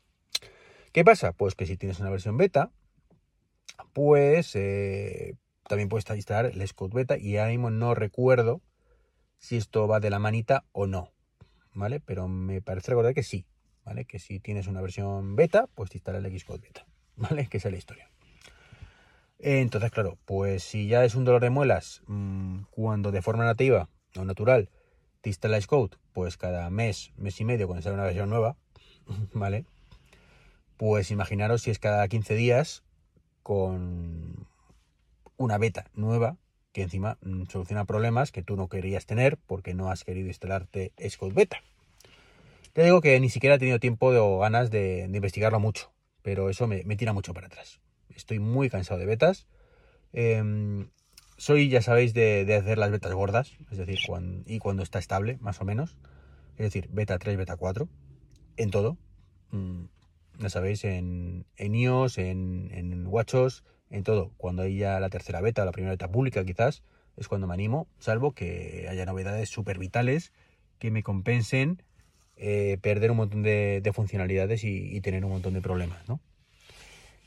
¿Qué 0.92 1.04
pasa? 1.04 1.32
Pues 1.34 1.56
que 1.56 1.66
si 1.66 1.78
tienes 1.78 2.00
una 2.00 2.10
versión 2.10 2.38
beta, 2.38 2.72
pues 3.94 4.56
eh, 4.56 5.36
también 5.68 5.90
puedes 5.90 6.10
instalar 6.10 6.46
el 6.46 6.68
Scout 6.68 6.94
beta 6.94 7.18
y 7.18 7.38
ahora 7.38 7.52
mismo 7.52 7.70
no 7.72 7.96
recuerdo 7.96 8.62
si 9.38 9.58
esto 9.58 9.88
va 9.88 10.00
de 10.00 10.10
la 10.10 10.20
manita 10.20 10.66
o 10.72 10.88
no, 10.88 11.12
¿vale? 11.74 12.00
Pero 12.00 12.28
me 12.28 12.62
parece 12.62 12.92
recordar 12.92 13.14
que 13.14 13.24
sí, 13.24 13.46
¿vale? 13.84 14.06
Que 14.06 14.20
si 14.20 14.40
tienes 14.40 14.68
una 14.68 14.82
versión 14.82 15.36
beta, 15.36 15.68
pues 15.76 15.90
te 15.90 15.98
el 15.98 16.40
Xcode 16.40 16.62
beta, 16.62 16.86
¿vale? 17.18 17.48
Que 17.48 17.58
es 17.58 17.66
la 17.66 17.78
historia. 17.78 18.10
Entonces, 19.40 19.92
claro, 19.92 20.18
pues 20.26 20.64
si 20.64 20.88
ya 20.88 21.04
es 21.04 21.16
un 21.16 21.26
dolor 21.26 21.42
de 21.42 21.50
muelas 21.50 22.02
mmm, 22.08 22.62
cuando 22.72 23.12
de 23.12 23.22
forma 23.22 23.46
nativa 23.46 23.90
o 24.16 24.24
natural 24.24 24.70
te 25.22 25.30
instala 25.30 25.60
Xcode, 25.60 25.98
pues 26.14 26.38
cada 26.38 26.70
mes, 26.70 27.12
mes 27.18 27.40
y 27.42 27.46
medio 27.46 27.68
cuando 27.68 27.84
sale 27.84 27.96
una 27.96 28.06
versión 28.06 28.30
nueva, 28.30 28.56
¿vale? 29.34 29.66
Pues 30.78 31.12
imaginaros 31.12 31.64
si 31.64 31.72
es 31.72 31.80
cada 31.80 32.08
15 32.08 32.36
días 32.36 32.84
con 33.44 34.48
una 35.38 35.58
beta 35.58 35.86
nueva 35.94 36.38
que 36.72 36.82
encima 36.82 37.18
mmm, 37.22 37.44
soluciona 37.46 37.86
problemas 37.86 38.32
que 38.32 38.42
tú 38.42 38.56
no 38.56 38.68
querías 38.68 39.06
tener 39.06 39.38
porque 39.38 39.74
no 39.74 39.92
has 39.92 40.04
querido 40.04 40.28
instalarte 40.28 40.94
Xcode 40.98 41.34
beta. 41.34 41.58
Te 42.74 42.84
digo 42.84 43.00
que 43.00 43.20
ni 43.20 43.30
siquiera 43.30 43.56
he 43.56 43.60
tenido 43.60 43.80
tiempo 43.80 44.08
o 44.08 44.40
ganas 44.40 44.72
de, 44.72 45.08
de 45.08 45.18
investigarlo 45.18 45.60
mucho, 45.60 45.92
pero 46.26 46.50
eso 46.50 46.66
me, 46.66 46.84
tira 46.98 47.14
mucho 47.14 47.36
para 47.36 47.46
atrás. 47.46 47.80
Estoy 48.10 48.40
muy 48.40 48.68
cansado 48.68 49.00
de 49.00 49.06
betas. 49.06 49.46
Eh, 50.12 50.88
soy, 51.38 51.70
ya 51.70 51.84
sabéis, 51.84 52.16
de, 52.16 52.52
hacer 52.60 52.80
las 52.80 52.90
betas 52.90 53.14
gordas, 53.14 53.56
es 53.70 53.78
decir, 53.78 54.00
cuando, 54.08 54.44
y 54.48 54.58
cuando 54.58 54.82
está 54.82 54.98
estable, 54.98 55.38
más 55.40 55.62
o 55.62 55.66
menos. 55.66 55.98
Es 56.58 56.66
decir, 56.66 56.90
beta 56.92 57.20
3, 57.20 57.38
beta 57.38 57.58
4, 57.58 57.88
en 58.58 58.72
todo. 58.72 58.98
Mm, 59.52 59.84
ya 60.40 60.50
sabéis, 60.50 60.84
en, 60.84 61.46
en 61.58 61.76
iOS, 61.76 62.18
en, 62.18 62.72
en 62.74 63.06
WatchOS, 63.06 63.64
en 63.92 64.02
todo. 64.02 64.32
Cuando 64.38 64.64
hay 64.64 64.78
ya 64.78 65.00
la 65.00 65.10
tercera 65.10 65.42
beta, 65.42 65.64
la 65.64 65.72
primera 65.72 65.94
beta 65.94 66.10
pública 66.10 66.44
quizás, 66.44 66.82
es 67.18 67.28
cuando 67.28 67.46
me 67.46 67.54
animo, 67.54 67.88
salvo 68.00 68.32
que 68.32 68.88
haya 68.90 69.06
novedades 69.06 69.50
súper 69.50 69.78
vitales 69.78 70.34
que 70.80 70.90
me 70.90 71.04
compensen 71.04 71.84
eh, 72.38 72.78
perder 72.82 73.12
un 73.12 73.18
montón 73.18 73.44
de, 73.44 73.82
de 73.82 73.94
funcionalidades 73.94 74.64
y, 74.64 74.96
y, 74.96 75.02
tener 75.02 75.24
un 75.26 75.32
montón 75.32 75.54
de 75.54 75.62
problemas, 75.62 76.08
¿no? 76.08 76.20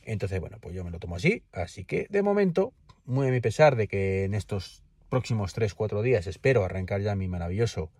Entonces, 0.04 0.40
bueno, 0.40 0.58
pues 0.60 0.74
yo 0.74 0.84
me 0.84 0.90
lo 0.90 0.98
tomo 0.98 1.16
así. 1.16 1.42
Así 1.52 1.84
que, 1.84 2.06
de 2.10 2.22
momento, 2.22 2.72
muy 3.04 3.28
a 3.28 3.30
mi 3.30 3.40
pesar 3.40 3.76
de 3.76 3.88
que 3.88 4.24
en 4.24 4.34
estos 4.34 4.82
próximos 5.08 5.56
3-4 5.56 6.02
días 6.02 6.26
espero 6.26 6.64
arrancar 6.64 7.00
ya 7.00 7.14
mi 7.14 7.28
maravilloso 7.28 7.90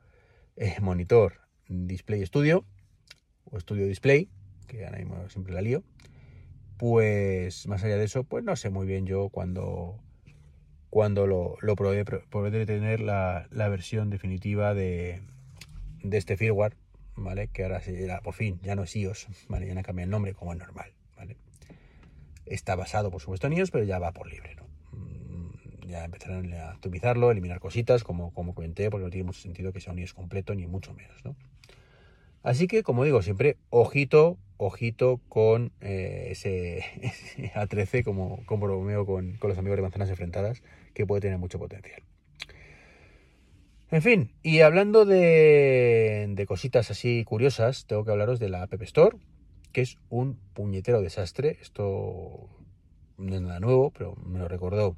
eh, 0.56 0.76
monitor 0.80 1.40
Display 1.68 2.24
Studio 2.26 2.64
o 3.44 3.58
Studio 3.58 3.86
Display, 3.86 4.28
que 4.66 4.84
ahora 4.84 4.98
mismo 4.98 5.28
siempre 5.28 5.54
la 5.54 5.62
lío, 5.62 5.82
pues 6.76 7.66
más 7.66 7.82
allá 7.84 7.96
de 7.96 8.04
eso, 8.04 8.24
pues 8.24 8.44
no 8.44 8.56
sé 8.56 8.70
muy 8.70 8.86
bien 8.86 9.06
yo 9.06 9.30
cuando, 9.30 9.98
cuando 10.90 11.26
lo, 11.26 11.56
lo 11.60 11.76
podré, 11.76 12.66
tener 12.66 13.00
la, 13.00 13.48
la, 13.50 13.68
versión 13.68 14.10
definitiva 14.10 14.74
de, 14.74 15.22
de 16.02 16.18
este 16.18 16.36
firmware, 16.36 16.76
¿vale? 17.22 17.48
Que 17.48 17.64
ahora 17.64 17.80
se 17.80 18.08
por 18.22 18.34
fin, 18.34 18.58
ya 18.62 18.74
no 18.74 18.84
es 18.84 18.96
iOS, 18.96 19.28
¿vale? 19.48 19.66
Ya 19.66 19.74
no 19.74 19.82
cambia 19.82 20.04
el 20.04 20.10
nombre 20.10 20.34
como 20.34 20.52
es 20.52 20.58
normal, 20.58 20.92
¿vale? 21.16 21.36
Está 22.46 22.76
basado, 22.76 23.10
por 23.10 23.20
supuesto, 23.20 23.46
en 23.46 23.54
iOS, 23.54 23.70
pero 23.70 23.84
ya 23.84 23.98
va 23.98 24.12
por 24.12 24.30
libre, 24.30 24.54
¿no? 24.54 24.66
Mm, 24.92 25.88
ya 25.88 26.04
empezarán 26.04 26.52
a 26.54 26.70
optimizarlo, 26.74 27.30
eliminar 27.30 27.60
cositas, 27.60 28.04
como, 28.04 28.32
como 28.32 28.54
comenté, 28.54 28.90
porque 28.90 29.04
no 29.04 29.10
tiene 29.10 29.24
mucho 29.24 29.40
sentido 29.40 29.72
que 29.72 29.80
sea 29.80 29.92
un 29.92 29.98
iOS 29.98 30.14
completo, 30.14 30.54
ni 30.54 30.66
mucho 30.66 30.94
menos, 30.94 31.24
¿no? 31.24 31.36
Así 32.42 32.68
que, 32.68 32.82
como 32.82 33.04
digo 33.04 33.20
siempre, 33.20 33.56
ojito, 33.70 34.38
ojito 34.56 35.20
con 35.28 35.72
eh, 35.80 36.28
ese, 36.30 36.78
ese, 37.02 37.52
A13, 37.52 38.04
como, 38.04 38.44
como 38.46 38.66
bromeo 38.66 39.04
con, 39.04 39.34
con 39.34 39.50
los 39.50 39.58
amigos 39.58 39.76
de 39.76 39.82
manzanas 39.82 40.08
enfrentadas, 40.10 40.62
que 40.94 41.06
puede 41.06 41.20
tener 41.20 41.38
mucho 41.38 41.58
potencial. 41.58 42.02
En 43.90 44.02
fin, 44.02 44.32
y 44.42 44.60
hablando 44.60 45.06
de, 45.06 46.26
de, 46.28 46.46
cositas 46.46 46.90
así 46.90 47.24
curiosas, 47.24 47.86
tengo 47.86 48.04
que 48.04 48.10
hablaros 48.10 48.38
de 48.38 48.50
la 48.50 48.62
App 48.62 48.82
Store, 48.82 49.16
que 49.72 49.80
es 49.80 49.98
un 50.10 50.38
puñetero 50.52 51.00
desastre. 51.00 51.56
Esto 51.62 52.50
no 53.16 53.34
es 53.34 53.40
nada 53.40 53.60
nuevo, 53.60 53.90
pero 53.90 54.14
me 54.16 54.38
lo 54.38 54.46
recordó 54.46 54.94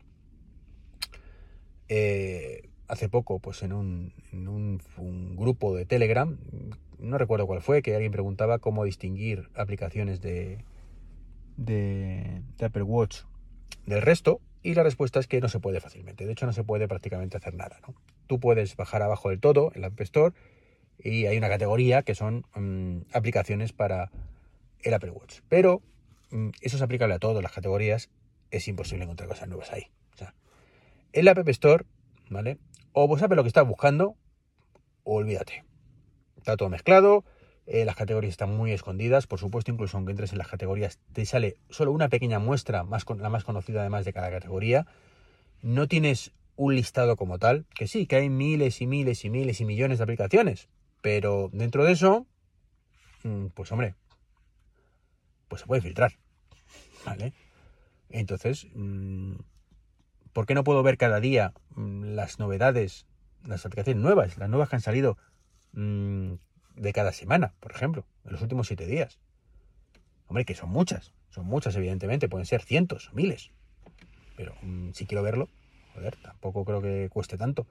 eh, 1.89 2.69
hace 2.87 3.09
poco, 3.09 3.39
pues 3.39 3.63
en, 3.63 3.73
un, 3.73 4.13
en 4.33 4.49
un, 4.49 5.37
grupo 5.37 5.75
de 5.75 5.87
Telegram, 5.87 6.39
no 6.99 7.19
recuerdo 7.19 7.47
cuál 7.47 7.63
fue, 7.63 7.83
que 7.83 7.95
alguien 7.95 8.13
preguntaba 8.13 8.59
cómo 8.59 8.85
distinguir 8.85 9.51
aplicaciones 9.55 10.21
de, 10.21 10.65
de, 11.57 12.43
de 12.59 12.65
Apple 12.65 12.83
Watch 12.83 13.23
del 13.87 14.03
resto, 14.03 14.41
y 14.63 14.75
la 14.75 14.83
respuesta 14.83 15.19
es 15.21 15.27
que 15.27 15.41
no 15.41 15.49
se 15.49 15.59
puede 15.59 15.81
fácilmente. 15.81 16.27
De 16.27 16.33
hecho, 16.33 16.47
no 16.47 16.53
se 16.53 16.65
puede 16.65 16.87
prácticamente 16.87 17.37
hacer 17.37 17.55
nada. 17.55 17.81
¿no? 17.87 17.95
Tú 18.31 18.39
puedes 18.39 18.77
bajar 18.77 19.03
abajo 19.03 19.31
del 19.31 19.41
todo 19.41 19.73
en 19.75 19.81
la 19.81 19.89
App 19.89 20.01
Store 20.03 20.33
y 21.01 21.27
hay 21.27 21.37
una 21.37 21.49
categoría 21.49 22.03
que 22.03 22.15
son 22.15 22.47
um, 22.55 23.03
aplicaciones 23.13 23.73
para 23.73 24.13
el 24.83 24.95
Apple 24.95 25.11
Watch. 25.11 25.41
Pero 25.49 25.83
um, 26.31 26.53
eso 26.61 26.77
es 26.77 26.83
aplicable 26.83 27.17
a 27.17 27.19
todas 27.19 27.43
las 27.43 27.51
categorías. 27.51 28.09
Es 28.53 28.69
imposible 28.69 29.03
encontrar 29.03 29.29
cosas 29.29 29.49
nuevas 29.49 29.73
ahí. 29.73 29.89
O 30.15 30.17
sea, 30.17 30.33
en 31.13 31.25
la 31.25 31.33
App 31.33 31.49
Store, 31.49 31.87
¿vale? 32.29 32.59
O 32.93 33.09
vos 33.09 33.19
sabes 33.19 33.35
lo 33.35 33.43
que 33.43 33.49
estás 33.49 33.67
buscando, 33.67 34.15
o 35.03 35.17
olvídate. 35.17 35.65
Está 36.37 36.57
todo 36.57 36.69
mezclado, 36.69 37.25
eh, 37.67 37.85
las 37.85 37.97
categorías 37.97 38.31
están 38.31 38.57
muy 38.57 38.71
escondidas, 38.71 39.27
por 39.27 39.41
supuesto, 39.41 39.73
incluso 39.73 39.97
aunque 39.97 40.13
entres 40.13 40.31
en 40.31 40.39
las 40.39 40.47
categorías, 40.47 41.01
te 41.13 41.27
sale 41.27 41.57
solo 41.69 41.91
una 41.91 42.09
pequeña 42.09 42.39
muestra, 42.39 42.85
más 42.85 43.05
con, 43.05 43.21
la 43.21 43.29
más 43.29 43.43
conocida 43.43 43.81
además 43.81 44.05
de 44.05 44.13
cada 44.13 44.31
categoría. 44.31 44.87
No 45.63 45.89
tienes 45.89 46.31
un 46.61 46.75
listado 46.75 47.17
como 47.17 47.39
tal, 47.39 47.65
que 47.75 47.89
sí, 47.89 48.07
que 48.07 48.17
hay 48.17 48.29
miles 48.29 48.83
y 48.83 48.87
miles 48.87 49.25
y 49.25 49.31
miles 49.31 49.63
y 49.63 49.65
millones 49.65 49.97
de 49.97 50.05
aplicaciones, 50.05 50.69
pero 51.01 51.49
dentro 51.55 51.85
de 51.85 51.93
eso, 51.93 52.27
mm, 53.25 53.47
pues 53.55 53.73
hombre, 53.73 53.95
pues 55.49 55.63
se 55.63 55.67
puede 55.67 55.81
filtrar, 55.81 56.13
¿vale? 57.07 57.33
Entonces, 58.11 58.67
mm, 58.75 59.37
¿por 60.35 60.45
qué 60.45 60.55
no 60.55 60.63
puedo 60.63 60.83
ver 60.83 60.99
cada 60.99 61.19
día 61.19 61.55
mm, 61.77 62.15
las 62.15 62.39
novedades, 62.39 63.07
las 63.43 63.65
aplicaciones 63.65 64.03
nuevas, 64.03 64.37
las 64.37 64.51
nuevas 64.51 64.69
que 64.69 64.77
han 64.77 64.83
salido 64.83 65.17
de 65.73 66.93
cada 66.93 67.13
semana, 67.13 67.55
por 67.61 67.73
ejemplo, 67.73 68.05
en 68.27 68.33
los 68.33 68.43
últimos 68.43 68.67
siete 68.67 68.85
días. 68.85 69.19
Hombre, 70.27 70.45
que 70.45 70.55
son 70.55 70.69
muchas, 70.69 71.15
son 71.31 71.47
muchas, 71.47 71.75
evidentemente, 71.77 72.29
pueden 72.29 72.45
ser 72.45 72.61
cientos, 72.61 73.09
miles. 73.15 73.51
Pero 74.37 74.55
si 74.93 75.07
quiero 75.07 75.23
verlo, 75.23 75.49
joder, 75.95 76.17
tampoco 76.17 76.65
creo 76.65 76.81
que 76.81 77.09
cueste 77.11 77.37
tanto. 77.37 77.67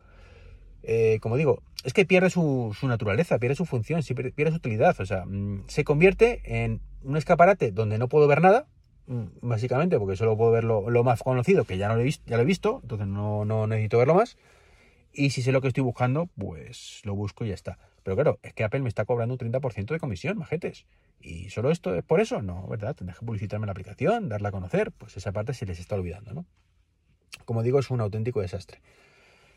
Eh, 0.84 1.20
como 1.22 1.36
digo, 1.36 1.62
es 1.84 1.94
que 1.94 2.06
pierde 2.06 2.30
su, 2.30 2.76
naturaleza, 2.84 3.38
pierde 3.40 3.56
su 3.56 3.66
función, 3.66 4.02
pierde 4.36 4.52
su 4.52 4.58
utilidad. 4.58 5.00
O 5.00 5.06
sea, 5.06 5.26
mmm, 5.26 5.64
se 5.68 5.84
convierte 5.84 6.42
en 6.64 6.82
un 7.04 7.18
escaparate 7.18 7.72
donde 7.72 7.98
no 7.98 8.08
puedo 8.08 8.28
ver 8.28 8.42
nada, 8.42 8.68
mmm, 9.08 9.26
básicamente, 9.42 10.00
porque 10.00 10.16
solo 10.16 10.38
puedo 10.38 10.52
ver 10.52 10.64
lo, 10.64 10.90
lo, 10.90 11.04
más 11.04 11.22
conocido, 11.22 11.66
que 11.66 11.78
ya, 11.78 11.88
no 11.90 11.96
lo 11.96 12.02
he 12.02 12.06
visto, 12.06 12.24
ya 12.28 12.38
lo 12.38 12.44
he 12.44 12.46
visto, 12.46 12.80
entonces 12.82 13.08
no, 13.08 13.46
no 13.46 13.68
necesito 13.68 13.98
verlo 13.98 14.16
más. 14.16 14.38
Y 15.12 15.32
si 15.32 15.42
sé 15.42 15.52
lo 15.52 15.62
que 15.62 15.68
estoy 15.68 15.84
buscando, 15.84 16.28
pues 16.38 17.02
lo 17.04 17.16
busco 17.16 17.44
y 17.44 17.50
ya 17.50 17.56
está. 17.56 17.80
Pero 18.04 18.16
claro, 18.16 18.40
es 18.44 18.54
que 18.54 18.64
Apple 18.64 18.82
me 18.82 18.90
está 18.90 19.06
cobrando 19.06 19.34
un 19.34 19.40
30% 19.40 19.94
de 19.94 20.00
comisión, 20.00 20.38
majetes. 20.38 20.86
¿Y 21.20 21.50
solo 21.50 21.72
esto 21.72 21.96
es 21.96 22.04
por 22.04 22.22
eso? 22.22 22.42
No, 22.42 22.68
¿verdad? 22.68 22.96
Tendrás 22.96 23.20
que 23.20 23.26
publicitarme 23.26 23.66
la 23.66 23.72
aplicación, 23.72 24.30
darla 24.30 24.50
a 24.50 24.52
conocer. 24.52 24.92
Pues 24.92 25.18
esa 25.18 25.32
parte 25.32 25.54
se 25.54 25.66
les 25.66 25.80
está 25.80 25.96
olvidando, 25.96 26.34
¿no? 26.34 26.46
Como 27.50 27.64
digo, 27.64 27.80
es 27.80 27.90
un 27.90 28.00
auténtico 28.00 28.42
desastre. 28.42 28.80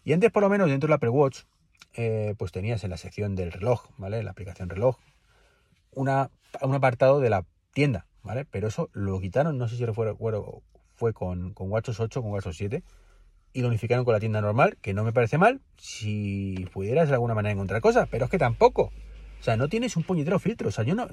Y 0.02 0.14
antes, 0.14 0.32
por 0.32 0.42
lo 0.42 0.48
menos, 0.48 0.70
dentro 0.70 0.88
del 0.88 0.94
Apple 0.94 1.10
Watch, 1.10 1.40
eh, 1.92 2.34
pues 2.38 2.50
tenías 2.50 2.82
en 2.84 2.88
la 2.88 2.96
sección 2.96 3.36
del 3.36 3.52
reloj, 3.52 3.90
¿vale? 3.98 4.22
La 4.22 4.30
aplicación 4.30 4.70
reloj, 4.70 4.96
una, 5.90 6.30
un 6.62 6.74
apartado 6.74 7.20
de 7.20 7.28
la 7.28 7.44
tienda, 7.74 8.06
¿vale? 8.22 8.46
Pero 8.46 8.68
eso 8.68 8.88
lo 8.94 9.20
quitaron, 9.20 9.58
no 9.58 9.68
sé 9.68 9.76
si 9.76 9.84
fue, 9.92 10.14
fue 10.94 11.12
con, 11.12 11.52
con 11.52 11.70
WatchOS 11.70 12.00
8 12.00 12.20
o 12.20 12.22
con 12.22 12.32
WatchOS 12.32 12.56
7 12.56 12.82
y 13.52 13.60
lo 13.60 13.68
unificaron 13.68 14.06
con 14.06 14.14
la 14.14 14.20
tienda 14.20 14.40
normal, 14.40 14.78
que 14.80 14.94
no 14.94 15.04
me 15.04 15.12
parece 15.12 15.36
mal, 15.36 15.60
si 15.76 16.66
pudieras 16.72 17.08
de 17.08 17.14
alguna 17.16 17.34
manera 17.34 17.52
encontrar 17.52 17.82
cosas, 17.82 18.08
pero 18.10 18.24
es 18.24 18.30
que 18.30 18.38
tampoco. 18.38 18.84
O 19.38 19.42
sea, 19.42 19.58
no 19.58 19.68
tienes 19.68 19.98
un 19.98 20.04
puñetero 20.04 20.38
filtro. 20.38 20.70
O 20.70 20.72
sea, 20.72 20.82
yo 20.82 20.94
no. 20.94 21.08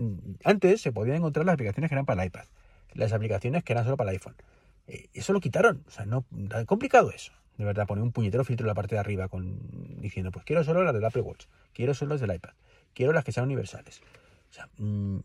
Antes 0.45 0.79
se 0.79 0.93
podían 0.93 1.17
encontrar 1.17 1.45
las 1.45 1.55
aplicaciones 1.55 1.89
que 1.89 1.95
eran 1.95 2.05
para 2.05 2.24
el 2.24 2.27
iPad, 2.27 2.45
las 2.93 3.12
aplicaciones 3.12 3.65
que 3.65 3.74
eran 3.74 3.83
solo 3.83 3.98
para 3.98 4.12
el 4.12 4.15
iPhone. 4.15 4.36
Eh, 4.89 5.08
eso 5.13 5.31
lo 5.34 5.39
quitaron. 5.39 5.84
O 5.88 5.91
sea, 5.91 6.05
no. 6.05 6.25
complicado 6.65 7.12
eso. 7.12 7.31
De 7.58 7.65
verdad, 7.65 7.88
poner 7.88 8.03
un 8.03 8.12
puñetero 8.12 8.43
filtro 8.43 8.65
en 8.65 8.69
la 8.69 8.74
parte 8.74 8.96
de 8.96 9.00
arriba 9.00 9.27
con 9.27 10.00
diciendo, 10.01 10.31
pues 10.31 10.46
quiero 10.46 10.63
solo 10.63 10.84
las 10.84 10.93
del 10.93 11.03
Apple 11.03 11.22
Watch, 11.22 11.46
quiero 11.74 11.93
solo 11.93 12.12
las 12.13 12.22
del 12.22 12.34
iPad, 12.34 12.51
quiero 12.93 13.12
las 13.12 13.25
que 13.25 13.34
sean 13.34 13.46
universales. 13.46 14.01
O 14.50 14.53
sea, 14.53 14.69
mmm, 14.77 15.19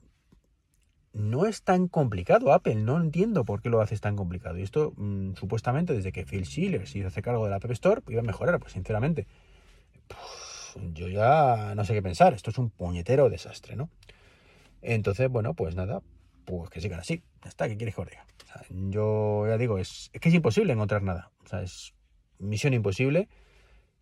no 1.13 1.47
es 1.47 1.63
tan 1.63 1.87
complicado 1.87 2.53
Apple, 2.53 2.75
no 2.75 3.01
entiendo 3.01 3.45
por 3.45 3.63
qué 3.63 3.71
lo 3.71 3.81
haces 3.81 4.01
tan 4.01 4.17
complicado. 4.17 4.59
Y 4.59 4.63
esto, 4.63 4.93
mmm, 4.97 5.35
supuestamente, 5.35 5.93
desde 5.93 6.11
que 6.11 6.27
Phil 6.27 6.45
Schiller 6.45 6.89
se 6.89 7.05
hace 7.05 7.23
cargo 7.23 7.45
de 7.45 7.51
la 7.51 7.57
App 7.57 7.71
Store, 7.71 8.03
iba 8.09 8.21
a 8.21 8.25
mejorar, 8.25 8.59
pues 8.59 8.73
sinceramente. 8.73 9.29
Pues, 10.09 10.93
yo 10.93 11.09
ya 11.09 11.75
no 11.77 11.85
sé 11.85 11.95
qué 11.95 12.03
pensar, 12.03 12.35
esto 12.35 12.51
es 12.51 12.59
un 12.59 12.71
puñetero 12.71 13.31
desastre, 13.31 13.77
¿no? 13.77 13.91
Entonces, 14.83 15.31
bueno, 15.31 15.55
pues 15.55 15.77
nada, 15.77 16.03
pues 16.45 16.71
que 16.71 16.81
sigan 16.81 17.01
así. 17.01 17.23
Ya 17.43 17.49
está, 17.49 17.69
¿qué 17.69 17.77
quieres 17.77 17.95
que 17.95 18.01
os 18.01 18.09
diga? 18.09 18.27
O 18.45 18.47
sea, 18.47 18.63
yo 18.71 19.47
ya 19.49 19.59
digo, 19.59 19.79
es, 19.79 20.11
que 20.21 20.29
es 20.29 20.35
imposible 20.35 20.73
encontrar 20.73 21.03
nada. 21.03 21.33
O 21.45 21.49
sea, 21.49 21.63
es 21.63 21.95
misión 22.39 22.75
imposible 22.75 23.29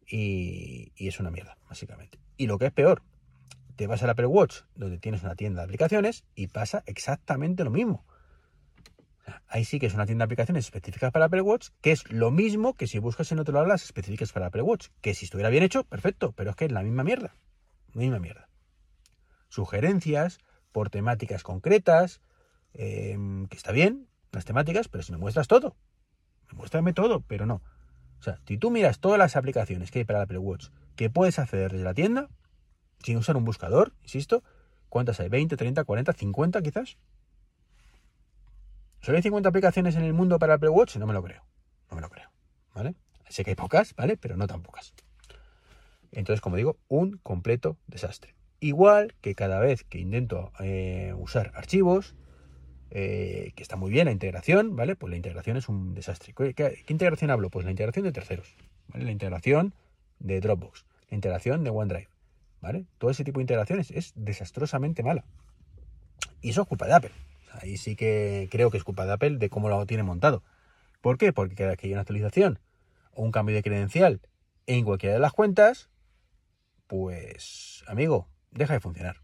y, 0.07 0.93
es 0.97 1.21
una 1.21 1.31
mierda, 1.31 1.57
básicamente. 1.69 2.19
Y 2.37 2.47
lo 2.47 2.59
que 2.59 2.67
es 2.67 2.73
peor, 2.73 3.03
te 3.77 3.87
vas 3.87 4.03
al 4.03 4.11
Apple 4.11 4.27
Watch, 4.27 4.63
donde 4.75 4.99
tienes 4.99 5.23
una 5.23 5.35
tienda 5.35 5.61
de 5.61 5.65
aplicaciones, 5.65 6.25
y 6.35 6.49
pasa 6.49 6.83
exactamente 6.87 7.65
lo 7.65 7.71
mismo. 7.71 8.05
Ahí 9.47 9.65
sí 9.65 9.79
que 9.79 9.87
es 9.87 9.95
una 9.95 10.07
tienda 10.07 10.25
de 10.25 10.27
aplicaciones 10.27 10.65
específicas 10.65 11.13
para 11.13 11.27
Apple 11.27 11.43
Watch, 11.43 11.69
que 11.81 11.93
es 11.93 12.11
lo 12.11 12.31
mismo 12.31 12.75
que 12.75 12.87
si 12.87 12.99
buscas 12.99 13.31
en 13.33 13.39
otro 13.39 13.55
lado 13.55 13.67
las 13.67 13.85
específicas 13.85 14.33
para 14.33 14.47
Apple 14.47 14.63
Watch. 14.63 14.89
Que 15.01 15.15
si 15.15 15.27
estuviera 15.27 15.51
bien 15.51 15.63
hecho, 15.63 15.85
perfecto, 15.85 16.33
pero 16.33 16.51
es 16.51 16.57
que 16.57 16.65
es 16.65 16.73
la 16.73 16.83
misma 16.83 17.05
mierda. 17.05 17.35
La 17.95 18.01
misma 18.01 18.19
mierda. 18.19 18.49
Sugerencias 19.49 20.39
por 20.73 20.91
temáticas 20.91 21.43
concretas, 21.43 22.21
eh, 22.75 23.17
que 23.49 23.57
está 23.57 23.73
bien, 23.73 24.09
las 24.33 24.45
temáticas, 24.45 24.89
pero 24.89 25.03
si 25.03 25.13
me 25.13 25.19
muestras 25.19 25.49
todo. 25.49 25.77
Muéstrame 26.53 26.93
todo, 26.93 27.21
pero 27.21 27.47
no. 27.47 27.63
O 28.21 28.23
sea, 28.23 28.39
si 28.47 28.59
tú 28.59 28.71
miras 28.71 29.01
todas 29.01 29.19
las 29.19 29.37
aplicaciones 29.37 29.91
que 29.91 30.01
hay 30.01 30.05
para 30.05 30.23
Apple 30.23 30.39
Watch 30.39 30.69
que 30.97 31.11
puedes 31.11 31.39
acceder 31.39 31.73
desde 31.73 31.85
la 31.85 31.95
tienda, 31.95 32.29
sin 33.03 33.17
usar 33.17 33.37
un 33.37 33.45
buscador, 33.45 33.93
insisto. 34.03 34.43
¿Cuántas 34.89 35.21
hay? 35.21 35.29
¿20, 35.29 35.57
30, 35.57 35.85
40, 35.85 36.13
50 36.13 36.63
quizás? 36.63 36.99
¿Solo 39.01 39.17
hay 39.17 39.23
50 39.23 39.49
aplicaciones 39.49 39.97
en 39.97 40.05
el 40.05 40.13
mundo 40.13 40.39
para 40.39 40.55
Apple 40.55 40.69
Watch? 40.69 40.97
No 40.97 41.07
me 41.07 41.15
lo 41.15 41.23
creo. 41.23 41.43
No 41.91 41.97
me 41.97 42.03
lo 42.03 42.11
creo. 42.11 42.31
¿Vale? 42.75 42.95
Sé 43.29 43.43
que 43.43 43.51
hay 43.51 43.57
pocas, 43.57 43.95
¿vale? 43.97 44.17
Pero 44.17 44.37
no 44.37 44.47
tan 44.47 44.63
pocas. 44.63 44.95
Entonces, 46.13 46.41
como 46.41 46.57
digo, 46.57 46.79
un 46.89 47.19
completo 47.23 47.79
desastre. 47.87 48.37
Igual 48.61 49.15
que 49.21 49.35
cada 49.35 49.59
vez 49.59 49.83
que 49.83 49.99
intento 49.99 50.53
eh, 50.61 51.15
usar 51.17 51.51
archivos, 51.57 52.15
eh, 52.95 53.53
que 53.57 53.63
está 53.63 53.77
muy 53.77 53.91
bien 53.91 54.05
la 54.05 54.13
integración, 54.13 54.77
¿vale? 54.77 54.97
Pues 54.97 55.11
la 55.11 55.17
integración 55.17 55.57
es 55.57 55.71
un 55.71 55.95
desastre. 55.95 56.35
¿Qué, 56.35 56.85
integración 56.89 57.31
hablo? 57.31 57.49
Pues 57.49 57.65
la 57.65 57.71
integración 57.71 58.05
de 58.05 58.13
terceros, 58.13 58.55
¿vale? 58.89 59.07
La 59.07 59.13
integración 59.13 59.73
de 60.19 60.41
Dropbox, 60.41 60.85
la 61.09 61.15
integración 61.15 61.65
de 61.65 61.71
OneDrive, 61.71 62.09
¿vale? 62.61 62.85
Todo 62.99 63.11
ese 63.11 63.25
tipo 63.25 63.41
de 63.41 63.45
integraciones 63.45 63.91
es 63.93 64.13
desastrosamente 64.15 65.03
mala. 65.03 65.25
Y 66.43 66.51
eso 66.51 66.63
es 66.63 66.69
culpa 66.69 66.87
de 66.87 66.93
Apple. 66.93 67.13
Ahí 67.63 67.79
sí 67.79 67.97
que 67.97 68.49
creo 68.51 68.71
que 68.71 68.77
es 68.77 68.85
culpa 68.85 69.07
de 69.07 69.13
Apple 69.13 69.39
de 69.39 69.49
cómo 69.49 69.71
lo 69.71 69.87
tiene 69.87 70.03
montado. 70.03 70.43
¿Por 71.01 71.17
qué? 71.17 71.33
Porque 71.33 71.55
cada 71.55 71.77
que 71.77 71.87
hay 71.87 71.95
una 71.95 72.03
actualización 72.03 72.59
o 73.15 73.23
un 73.23 73.33
cambio 73.33 73.55
de 73.55 73.63
credencial 73.63 74.21
en 74.67 74.85
cualquiera 74.85 75.15
de 75.15 75.21
las 75.21 75.33
cuentas, 75.33 75.89
pues, 76.87 77.85
amigo, 77.87 78.29
deja 78.51 78.75
de 78.75 78.81
funcionar. 78.81 79.23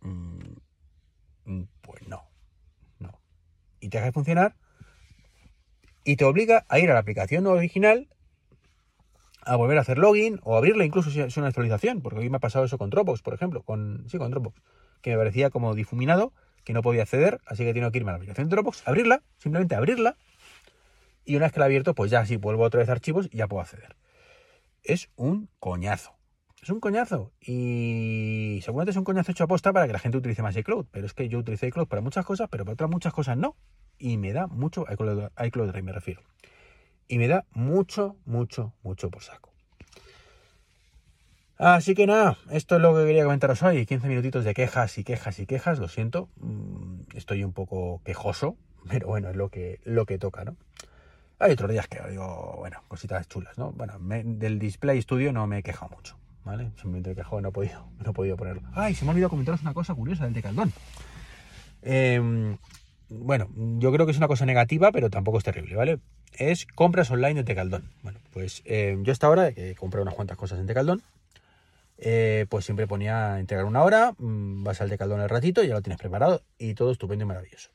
Mm, 0.00 0.38
mm, 1.44 1.64
pues 1.82 2.08
no. 2.08 2.31
Y 3.82 3.88
te 3.88 3.98
deja 3.98 4.06
de 4.06 4.12
funcionar 4.12 4.54
y 6.04 6.16
te 6.16 6.24
obliga 6.24 6.64
a 6.68 6.78
ir 6.78 6.90
a 6.90 6.94
la 6.94 7.00
aplicación 7.00 7.46
original 7.46 8.08
a 9.44 9.56
volver 9.56 9.76
a 9.78 9.80
hacer 9.80 9.98
login 9.98 10.40
o 10.44 10.56
abrirla 10.56 10.84
incluso 10.84 11.10
si 11.10 11.20
es 11.20 11.36
una 11.36 11.48
actualización, 11.48 12.00
porque 12.00 12.20
hoy 12.20 12.30
me 12.30 12.36
ha 12.36 12.40
pasado 12.40 12.64
eso 12.64 12.78
con 12.78 12.90
Dropbox, 12.90 13.22
por 13.22 13.34
ejemplo, 13.34 13.62
con 13.62 14.04
sí, 14.08 14.18
con 14.18 14.30
Dropbox, 14.30 14.56
que 15.02 15.10
me 15.10 15.16
parecía 15.16 15.50
como 15.50 15.74
difuminado, 15.74 16.32
que 16.64 16.72
no 16.72 16.82
podía 16.82 17.02
acceder, 17.02 17.40
así 17.44 17.64
que 17.64 17.74
tengo 17.74 17.90
que 17.90 17.98
irme 17.98 18.10
a 18.10 18.12
la 18.12 18.16
aplicación 18.18 18.48
de 18.48 18.54
Dropbox, 18.54 18.86
abrirla, 18.86 19.22
simplemente 19.38 19.74
abrirla, 19.74 20.16
y 21.24 21.36
una 21.36 21.46
vez 21.46 21.52
que 21.52 21.60
la 21.60 21.66
abierto, 21.66 21.94
pues 21.94 22.10
ya 22.10 22.24
si 22.24 22.36
vuelvo 22.36 22.62
otra 22.62 22.78
vez 22.78 22.88
a 22.88 22.92
archivos, 22.92 23.28
ya 23.30 23.48
puedo 23.48 23.62
acceder. 23.62 23.96
Es 24.84 25.10
un 25.16 25.48
coñazo. 25.58 26.14
Es 26.62 26.70
un 26.70 26.80
coñazo. 26.80 27.32
Y 27.40 28.60
seguramente 28.62 28.92
es 28.92 28.96
un 28.96 29.04
coñazo 29.04 29.32
hecho 29.32 29.44
aposta 29.44 29.72
para 29.72 29.86
que 29.86 29.92
la 29.92 29.98
gente 29.98 30.18
utilice 30.18 30.42
más 30.42 30.56
iCloud. 30.56 30.86
Pero 30.90 31.06
es 31.06 31.12
que 31.12 31.28
yo 31.28 31.38
utilizo 31.38 31.66
iCloud 31.66 31.88
para 31.88 32.02
muchas 32.02 32.24
cosas, 32.24 32.48
pero 32.50 32.64
para 32.64 32.74
otras 32.74 32.90
muchas 32.90 33.12
cosas 33.12 33.36
no. 33.36 33.56
Y 33.98 34.16
me 34.16 34.32
da 34.32 34.46
mucho, 34.46 34.86
iCloud, 34.90 35.30
iCloud 35.44 35.68
Drive 35.68 35.82
me 35.82 35.92
refiero. 35.92 36.22
Y 37.08 37.18
me 37.18 37.28
da 37.28 37.44
mucho, 37.50 38.16
mucho, 38.24 38.72
mucho 38.82 39.10
por 39.10 39.22
saco. 39.22 39.52
Así 41.58 41.94
que 41.94 42.06
nada, 42.06 42.38
esto 42.50 42.76
es 42.76 42.82
lo 42.82 42.92
que 42.96 43.06
quería 43.06 43.24
comentaros 43.24 43.62
hoy. 43.62 43.86
15 43.86 44.08
minutitos 44.08 44.44
de 44.44 44.54
quejas 44.54 44.98
y 44.98 45.04
quejas 45.04 45.38
y 45.38 45.46
quejas, 45.46 45.78
lo 45.78 45.88
siento. 45.88 46.28
Mm, 46.36 47.02
estoy 47.14 47.44
un 47.44 47.52
poco 47.52 48.00
quejoso, 48.04 48.56
pero 48.88 49.08
bueno, 49.08 49.30
es 49.30 49.36
lo 49.36 49.48
que, 49.48 49.80
lo 49.84 50.06
que 50.06 50.18
toca, 50.18 50.44
¿no? 50.44 50.56
Hay 51.38 51.52
otros 51.52 51.70
días 51.70 51.88
que 51.88 52.00
digo, 52.08 52.54
bueno, 52.58 52.82
cositas 52.86 53.28
chulas, 53.28 53.58
¿no? 53.58 53.72
Bueno, 53.72 53.98
del 54.00 54.58
Display 54.60 55.02
Studio 55.02 55.32
no 55.32 55.46
me 55.48 55.58
he 55.58 55.62
quejado 55.64 55.94
mucho, 55.94 56.16
¿vale? 56.44 56.70
Simplemente 56.76 57.12
he 57.12 57.14
quejado, 57.14 57.40
no 57.40 57.48
he 57.48 57.52
podido, 57.52 57.88
no 57.98 58.10
he 58.10 58.14
podido 58.14 58.36
ponerlo. 58.36 58.62
Ay, 58.74 58.94
se 58.94 59.04
me 59.04 59.10
ha 59.10 59.12
olvidado 59.12 59.30
comentaros 59.30 59.62
una 59.62 59.74
cosa 59.74 59.94
curiosa 59.94 60.24
del 60.24 60.34
Decaldón. 60.34 60.72
Eh, 61.82 62.56
bueno, 63.14 63.50
yo 63.78 63.92
creo 63.92 64.06
que 64.06 64.12
es 64.12 64.18
una 64.18 64.28
cosa 64.28 64.46
negativa, 64.46 64.90
pero 64.90 65.10
tampoco 65.10 65.38
es 65.38 65.44
terrible, 65.44 65.76
¿vale? 65.76 65.98
Es 66.38 66.66
compras 66.66 67.10
online 67.10 67.34
de 67.34 67.44
Tecaldón. 67.44 67.90
Bueno, 68.02 68.18
pues 68.32 68.62
eh, 68.64 68.96
yo 69.02 69.12
hasta 69.12 69.26
ahora, 69.26 69.52
que 69.52 69.70
he 69.70 69.74
comprado 69.74 70.02
unas 70.02 70.14
cuantas 70.14 70.38
cosas 70.38 70.58
en 70.58 70.66
Tecaldón, 70.66 71.02
eh, 71.98 72.46
pues 72.48 72.64
siempre 72.64 72.86
ponía 72.86 73.38
entregar 73.38 73.66
una 73.66 73.82
hora, 73.82 74.14
mm, 74.16 74.64
vas 74.64 74.80
al 74.80 74.88
Tecaldón 74.88 75.20
el 75.20 75.28
ratito, 75.28 75.62
ya 75.62 75.74
lo 75.74 75.82
tienes 75.82 75.98
preparado 75.98 76.42
y 76.58 76.74
todo 76.74 76.90
estupendo 76.90 77.24
y 77.24 77.28
maravilloso. 77.28 77.70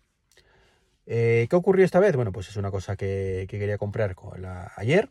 Eh, 1.06 1.46
¿Qué 1.50 1.56
ocurrió 1.56 1.86
esta 1.86 2.00
vez? 2.00 2.16
Bueno, 2.16 2.32
pues 2.32 2.50
es 2.50 2.58
una 2.58 2.72
cosa 2.72 2.96
que, 2.96 3.46
quería 3.48 3.78
comprar 3.78 4.16
ayer, 4.76 5.10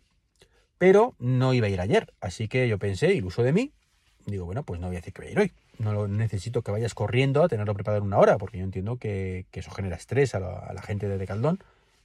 pero 0.78 1.14
no 1.18 1.54
iba 1.54 1.66
a 1.66 1.70
ir 1.70 1.80
ayer. 1.80 2.12
Así 2.20 2.48
que 2.48 2.68
yo 2.68 2.78
pensé, 2.78 3.14
iluso 3.14 3.42
de 3.42 3.52
mí, 3.52 3.72
digo, 4.26 4.44
bueno, 4.44 4.62
pues 4.62 4.80
no 4.80 4.88
voy 4.88 4.96
a 4.96 5.00
decir 5.00 5.12
que 5.12 5.22
voy 5.22 5.28
a 5.28 5.32
ir 5.32 5.38
hoy. 5.38 5.52
No 5.78 5.92
lo 5.92 6.08
necesito 6.08 6.62
que 6.62 6.70
vayas 6.70 6.94
corriendo 6.94 7.42
a 7.42 7.48
tenerlo 7.48 7.74
preparado 7.74 8.02
en 8.02 8.06
una 8.06 8.18
hora, 8.18 8.38
porque 8.38 8.58
yo 8.58 8.64
entiendo 8.64 8.96
que, 8.96 9.46
eso 9.52 9.70
genera 9.70 9.96
estrés 9.96 10.34
a 10.34 10.40
la, 10.40 10.82
gente 10.82 11.08
de 11.08 11.18
Decaldón. 11.18 11.58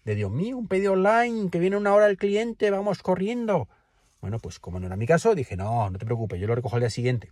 De 0.04 0.15
Dios 0.15 0.32
mío, 0.32 0.58
un 0.58 0.67
pedido 0.67 0.93
online, 0.93 1.50
que 1.52 1.60
viene 1.60 1.78
una 1.78 1.93
hora 1.93 2.08
el 2.08 2.17
cliente, 2.17 2.72
vamos 2.72 3.04
corriendo. 3.04 3.67
Bueno, 4.19 4.39
pues 4.39 4.60
como 4.60 4.80
no 4.80 4.88
era 4.88 4.96
mi 4.96 5.06
caso, 5.06 5.36
dije, 5.36 5.56
no, 5.56 5.89
no 5.89 5.98
te 6.00 6.06
preocupes, 6.06 6.39
yo 6.39 6.48
lo 6.48 6.56
recojo 6.56 6.76
al 6.76 6.82
día 6.82 6.89
siguiente. 6.89 7.32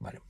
Vale, 0.00 0.20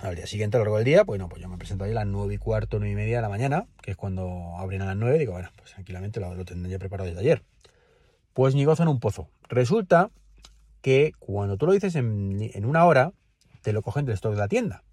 al 0.00 0.16
día 0.16 0.26
siguiente, 0.26 0.56
a 0.56 0.60
lo 0.60 0.64
largo 0.64 0.76
del 0.76 0.86
día, 0.86 1.04
pues 1.04 1.20
no, 1.20 1.28
pues 1.28 1.42
yo 1.42 1.48
me 1.48 1.58
presento 1.58 1.84
ahí 1.84 1.90
a 1.90 1.94
las 1.94 2.06
nueve 2.06 2.34
y 2.34 2.38
cuarto, 2.38 2.78
nueve 2.78 2.92
y 2.92 2.96
media 2.96 3.16
de 3.16 3.22
la 3.22 3.28
mañana, 3.28 3.66
que 3.82 3.90
es 3.90 3.96
cuando 3.96 4.56
abren 4.56 4.80
a 4.80 4.86
las 4.86 4.96
nueve, 4.96 5.18
digo, 5.18 5.32
bueno, 5.32 5.50
pues 5.56 5.72
tranquilamente 5.72 6.18
lo, 6.18 6.34
lo 6.34 6.44
tendré 6.46 6.70
ya 6.72 6.78
preparado 6.78 7.08
desde 7.08 7.20
ayer. 7.20 7.42
Pues 8.38 8.54
ni 8.54 8.64
gozo 8.64 8.84
en 8.84 8.88
un 8.88 9.00
pozo. 9.00 9.28
Resulta 9.48 10.12
que 10.80 11.10
cuando 11.18 11.56
tú 11.56 11.66
lo 11.66 11.72
dices 11.72 11.96
en, 11.96 12.64
una 12.64 12.84
hora, 12.84 13.12
te 13.62 13.72
lo 13.72 13.82
cogen 13.82 14.04
del 14.04 14.14
stock 14.14 14.30
de 14.30 14.38
la 14.38 14.46
tienda. 14.46 14.84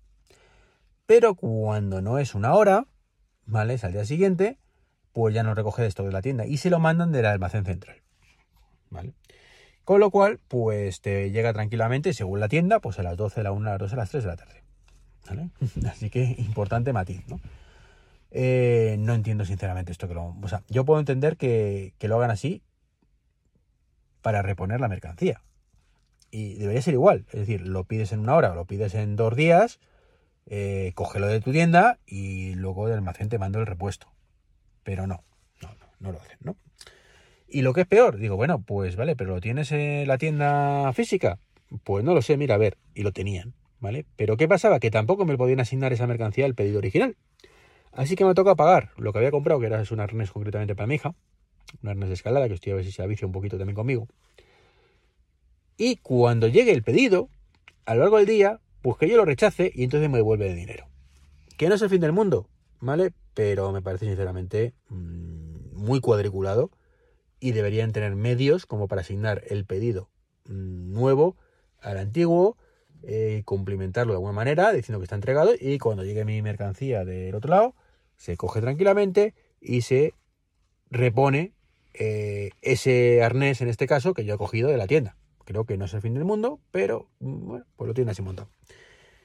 Pero 1.05 1.35
cuando 1.35 2.01
no 2.01 2.17
es 2.17 2.33
una 2.33 2.55
hora, 2.55 2.87
¿vale? 3.45 3.75
Es 3.75 3.83
al 3.83 3.91
día 3.91 4.03
siguiente, 4.03 4.57
pues 5.13 5.35
ya 5.35 5.43
no 5.43 5.53
recoge 5.53 5.83
de 5.83 5.89
stock 5.89 6.07
de 6.07 6.11
la 6.11 6.23
tienda 6.23 6.47
y 6.47 6.57
se 6.57 6.71
lo 6.71 6.79
mandan 6.79 7.11
del 7.11 7.27
almacén 7.27 7.65
central. 7.65 8.01
¿Vale? 8.89 9.13
Con 9.83 9.99
lo 9.99 10.09
cual, 10.09 10.39
pues 10.47 11.01
te 11.01 11.29
llega 11.29 11.53
tranquilamente, 11.53 12.13
según 12.13 12.39
la 12.39 12.47
tienda, 12.47 12.79
pues 12.79 12.97
a 12.97 13.03
las 13.03 13.15
12, 13.15 13.41
a 13.41 13.43
la 13.43 13.51
1, 13.51 13.69
a 13.69 13.73
las 13.73 13.79
2, 13.79 13.93
a 13.93 13.95
las 13.95 14.09
3 14.09 14.23
de 14.23 14.27
la 14.27 14.37
tarde. 14.37 14.63
Así 15.87 16.09
que 16.09 16.33
importante 16.39 16.93
matiz, 16.93 17.21
¿no? 17.27 17.39
Eh, 18.37 18.97
no 18.99 19.13
entiendo 19.13 19.45
sinceramente 19.45 19.91
esto 19.91 20.07
que 20.07 20.15
lo... 20.15 20.35
O 20.41 20.47
sea, 20.47 20.63
yo 20.67 20.83
puedo 20.83 20.99
entender 20.99 21.37
que, 21.37 21.93
lo 22.01 22.17
hagan 22.17 22.31
así 22.31 22.63
para 24.25 24.41
reponer 24.41 24.81
la 24.81 24.87
mercancía. 24.87 25.43
Y 26.31 26.55
debería 26.55 26.81
ser 26.81 26.95
igual. 26.95 27.27
Es 27.27 27.41
decir, 27.41 27.61
lo 27.61 27.83
pides 27.83 28.11
en 28.11 28.21
una 28.21 28.33
hora 28.33 28.53
o 28.53 28.55
lo 28.55 28.65
pides 28.65 28.95
en 28.95 29.15
dos 29.15 29.35
días, 29.35 29.79
eh, 30.47 30.93
cógelo 30.95 31.27
de 31.27 31.41
tu 31.41 31.51
tienda 31.51 31.99
y 32.07 32.55
luego 32.55 32.87
del 32.87 32.95
almacén 32.95 33.29
te 33.29 33.37
mando 33.37 33.59
el 33.59 33.67
repuesto. 33.67 34.07
Pero 34.83 35.05
no, 35.05 35.23
no, 35.61 35.69
no, 35.69 35.85
no 35.99 36.11
lo 36.11 36.19
hacen. 36.19 36.39
Y 37.47 37.61
lo 37.61 37.73
que 37.73 37.81
es 37.81 37.87
peor, 37.87 38.17
digo, 38.17 38.35
bueno, 38.35 38.63
pues 38.63 38.95
vale, 38.95 39.15
pero 39.15 39.35
¿lo 39.35 39.41
tienes 39.41 39.71
en 39.71 40.07
la 40.07 40.17
tienda 40.17 40.91
física? 40.93 41.37
Pues 41.83 42.03
no 42.03 42.15
lo 42.15 42.23
sé, 42.23 42.35
mira, 42.35 42.55
a 42.55 42.57
ver, 42.57 42.79
y 42.95 43.03
lo 43.03 43.11
tenían. 43.11 43.53
¿vale? 43.79 44.07
Pero 44.15 44.37
¿qué 44.37 44.47
pasaba? 44.47 44.79
Que 44.79 44.89
tampoco 44.89 45.27
me 45.27 45.37
podían 45.37 45.59
asignar 45.59 45.93
esa 45.93 46.07
mercancía 46.07 46.45
al 46.45 46.55
pedido 46.55 46.79
original. 46.79 47.15
Así 47.91 48.15
que 48.15 48.25
me 48.25 48.33
toca 48.33 48.55
pagar 48.55 48.89
lo 48.97 49.13
que 49.13 49.19
había 49.19 49.29
comprado, 49.29 49.59
que 49.59 49.67
era 49.67 49.83
un 49.87 49.99
arnés 49.99 50.31
concretamente 50.31 50.75
para 50.75 50.87
mi 50.87 50.95
hija, 50.95 51.13
un 51.83 51.89
arnés 51.89 52.09
de 52.09 52.15
escalada, 52.15 52.47
que 52.47 52.55
estoy 52.55 52.71
a 52.71 52.75
ver 52.75 52.85
si 52.85 52.91
se 52.91 53.01
avicia 53.01 53.25
un 53.27 53.33
poquito 53.33 53.57
también 53.57 53.75
conmigo. 53.75 54.07
Y 55.77 55.97
cuando 55.97 56.47
llegue 56.47 56.71
el 56.71 56.83
pedido, 56.83 57.29
a 57.85 57.95
lo 57.95 58.01
largo 58.01 58.17
del 58.17 58.25
día, 58.25 58.59
pues 58.81 58.97
que 58.97 59.09
yo 59.09 59.17
lo 59.17 59.25
rechace 59.25 59.71
y 59.73 59.83
entonces 59.83 60.09
me 60.09 60.17
devuelve 60.17 60.49
el 60.49 60.55
dinero. 60.55 60.87
Que 61.57 61.69
no 61.69 61.75
es 61.75 61.81
el 61.81 61.89
fin 61.89 62.01
del 62.01 62.11
mundo, 62.11 62.49
¿vale? 62.79 63.11
Pero 63.33 63.71
me 63.71 63.81
parece 63.81 64.05
sinceramente 64.05 64.73
mm, 64.89 65.75
muy 65.75 65.99
cuadriculado 65.99 66.71
y 67.39 67.51
deberían 67.51 67.91
tener 67.91 68.15
medios 68.15 68.65
como 68.65 68.87
para 68.87 69.01
asignar 69.01 69.43
el 69.47 69.65
pedido 69.65 70.09
mm, 70.45 70.93
nuevo 70.93 71.35
al 71.81 71.97
antiguo 71.97 72.57
eh, 73.03 73.43
cumplimentarlo 73.45 74.13
de 74.13 74.17
alguna 74.17 74.33
manera, 74.33 74.71
diciendo 74.71 74.99
que 74.99 75.03
está 75.03 75.15
entregado 75.15 75.51
y 75.59 75.77
cuando 75.77 76.03
llegue 76.03 76.25
mi 76.25 76.41
mercancía 76.41 77.05
del 77.05 77.35
otro 77.35 77.51
lado, 77.51 77.75
se 78.15 78.35
coge 78.37 78.61
tranquilamente 78.61 79.35
y 79.61 79.81
se 79.81 80.13
repone 80.89 81.53
eh, 81.97 82.51
ese 82.61 83.23
arnés, 83.23 83.61
en 83.61 83.67
este 83.67 83.87
caso, 83.87 84.13
que 84.13 84.25
yo 84.25 84.35
he 84.35 84.37
cogido 84.37 84.69
de 84.69 84.77
la 84.77 84.87
tienda. 84.87 85.17
Creo 85.45 85.65
que 85.65 85.77
no 85.77 85.85
es 85.85 85.93
el 85.93 86.01
fin 86.01 86.13
del 86.13 86.25
mundo, 86.25 86.59
pero 86.71 87.07
mm, 87.19 87.47
bueno, 87.47 87.65
pues 87.75 87.87
lo 87.87 87.93
tiene 87.93 88.11
así 88.11 88.21
montado. 88.21 88.49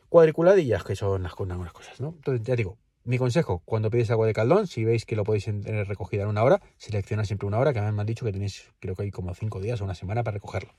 Cuadriculadillas, 0.09 0.85
que 0.85 0.96
son 0.96 1.22
las, 1.22 1.33
algunas 1.38 1.72
cosas, 1.72 2.00
¿no? 2.00 2.09
Entonces, 2.09 2.46
ya 2.46 2.56
digo, 2.56 2.76
mi 3.04 3.16
consejo, 3.16 3.62
cuando 3.64 3.90
pides 3.90 4.11
agua 4.11 4.26
de 4.26 4.35
caldón, 4.35 4.66
si 4.66 4.85
veis 4.85 5.06
que 5.06 5.16
lo 5.16 5.24
podéis 5.24 5.44
tener 5.44 5.88
recogida 5.88 6.24
en 6.24 6.28
una 6.28 6.44
hora, 6.44 6.61
selecciona 6.76 7.24
siempre 7.24 7.46
una 7.46 7.59
hora, 7.59 7.72
que 7.72 7.80
me 7.80 7.87
han 8.00 8.06
dicho 8.06 8.26
que 8.26 8.33
tenéis, 8.33 8.70
creo 8.78 8.94
que 8.94 9.04
hay 9.04 9.11
como 9.11 9.35
cinco 9.35 9.61
días 9.61 9.80
o 9.80 9.85
una 9.85 9.94
semana 9.94 10.22
para 10.22 10.35
recogerlo. 10.35 10.74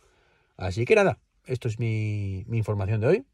Así 0.57 0.85
que 0.85 0.93
nada, 0.95 1.19
esto 1.45 1.67
es 1.67 1.79
mi, 1.79 2.45
información 2.51 3.01
de 3.01 3.07
hoy. 3.07 3.25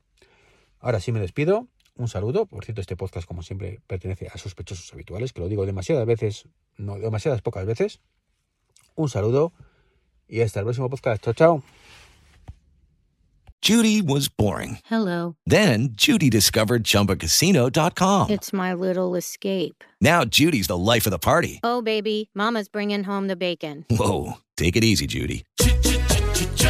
Ahora 0.79 0.99
sí 0.99 1.11
me 1.11 1.19
despido. 1.19 1.67
Un 1.95 2.07
saludo. 2.07 2.45
Por 2.45 2.63
cierto, 2.63 2.79
este 2.79 2.95
podcast, 2.95 3.27
como 3.27 3.41
siempre, 3.41 3.81
pertenece 3.87 4.27
a 4.31 4.37
sospechosos 4.37 4.93
habituales, 4.93 5.33
que 5.33 5.41
lo 5.41 5.49
digo 5.49 5.65
demasiadas 5.65 6.05
veces, 6.05 6.47
no 6.77 6.97
demasiadas 6.99 7.41
pocas 7.41 7.65
veces. 7.65 7.99
Un 8.97 9.09
saludo 9.09 9.53
y 10.27 10.41
hasta 10.41 10.59
el 10.59 10.65
próximo 10.65 10.89
podcast. 10.89 11.23
Chao, 11.23 11.33
chao. 11.33 11.63
Judy 13.61 14.01
was 14.01 14.27
boring. 14.29 14.79
Hello. 14.85 15.35
Then 15.45 15.89
Judy 15.93 16.29
discovered 16.29 16.83
chumbacasino.com. 16.83 18.29
It's 18.29 18.53
my 18.53 18.73
little 18.73 19.15
escape. 19.15 19.83
Now 19.99 20.23
Judy's 20.25 20.67
the 20.67 20.77
life 20.77 21.05
of 21.05 21.11
the 21.11 21.19
party. 21.19 21.59
Oh, 21.63 21.81
baby, 21.81 22.29
Mama's 22.33 22.69
bringing 22.69 23.03
home 23.03 23.27
the 23.27 23.35
bacon. 23.35 23.85
Whoa. 23.89 24.33
Take 24.57 24.75
it 24.75 24.83
easy, 24.83 25.05
Judy. 25.05 25.43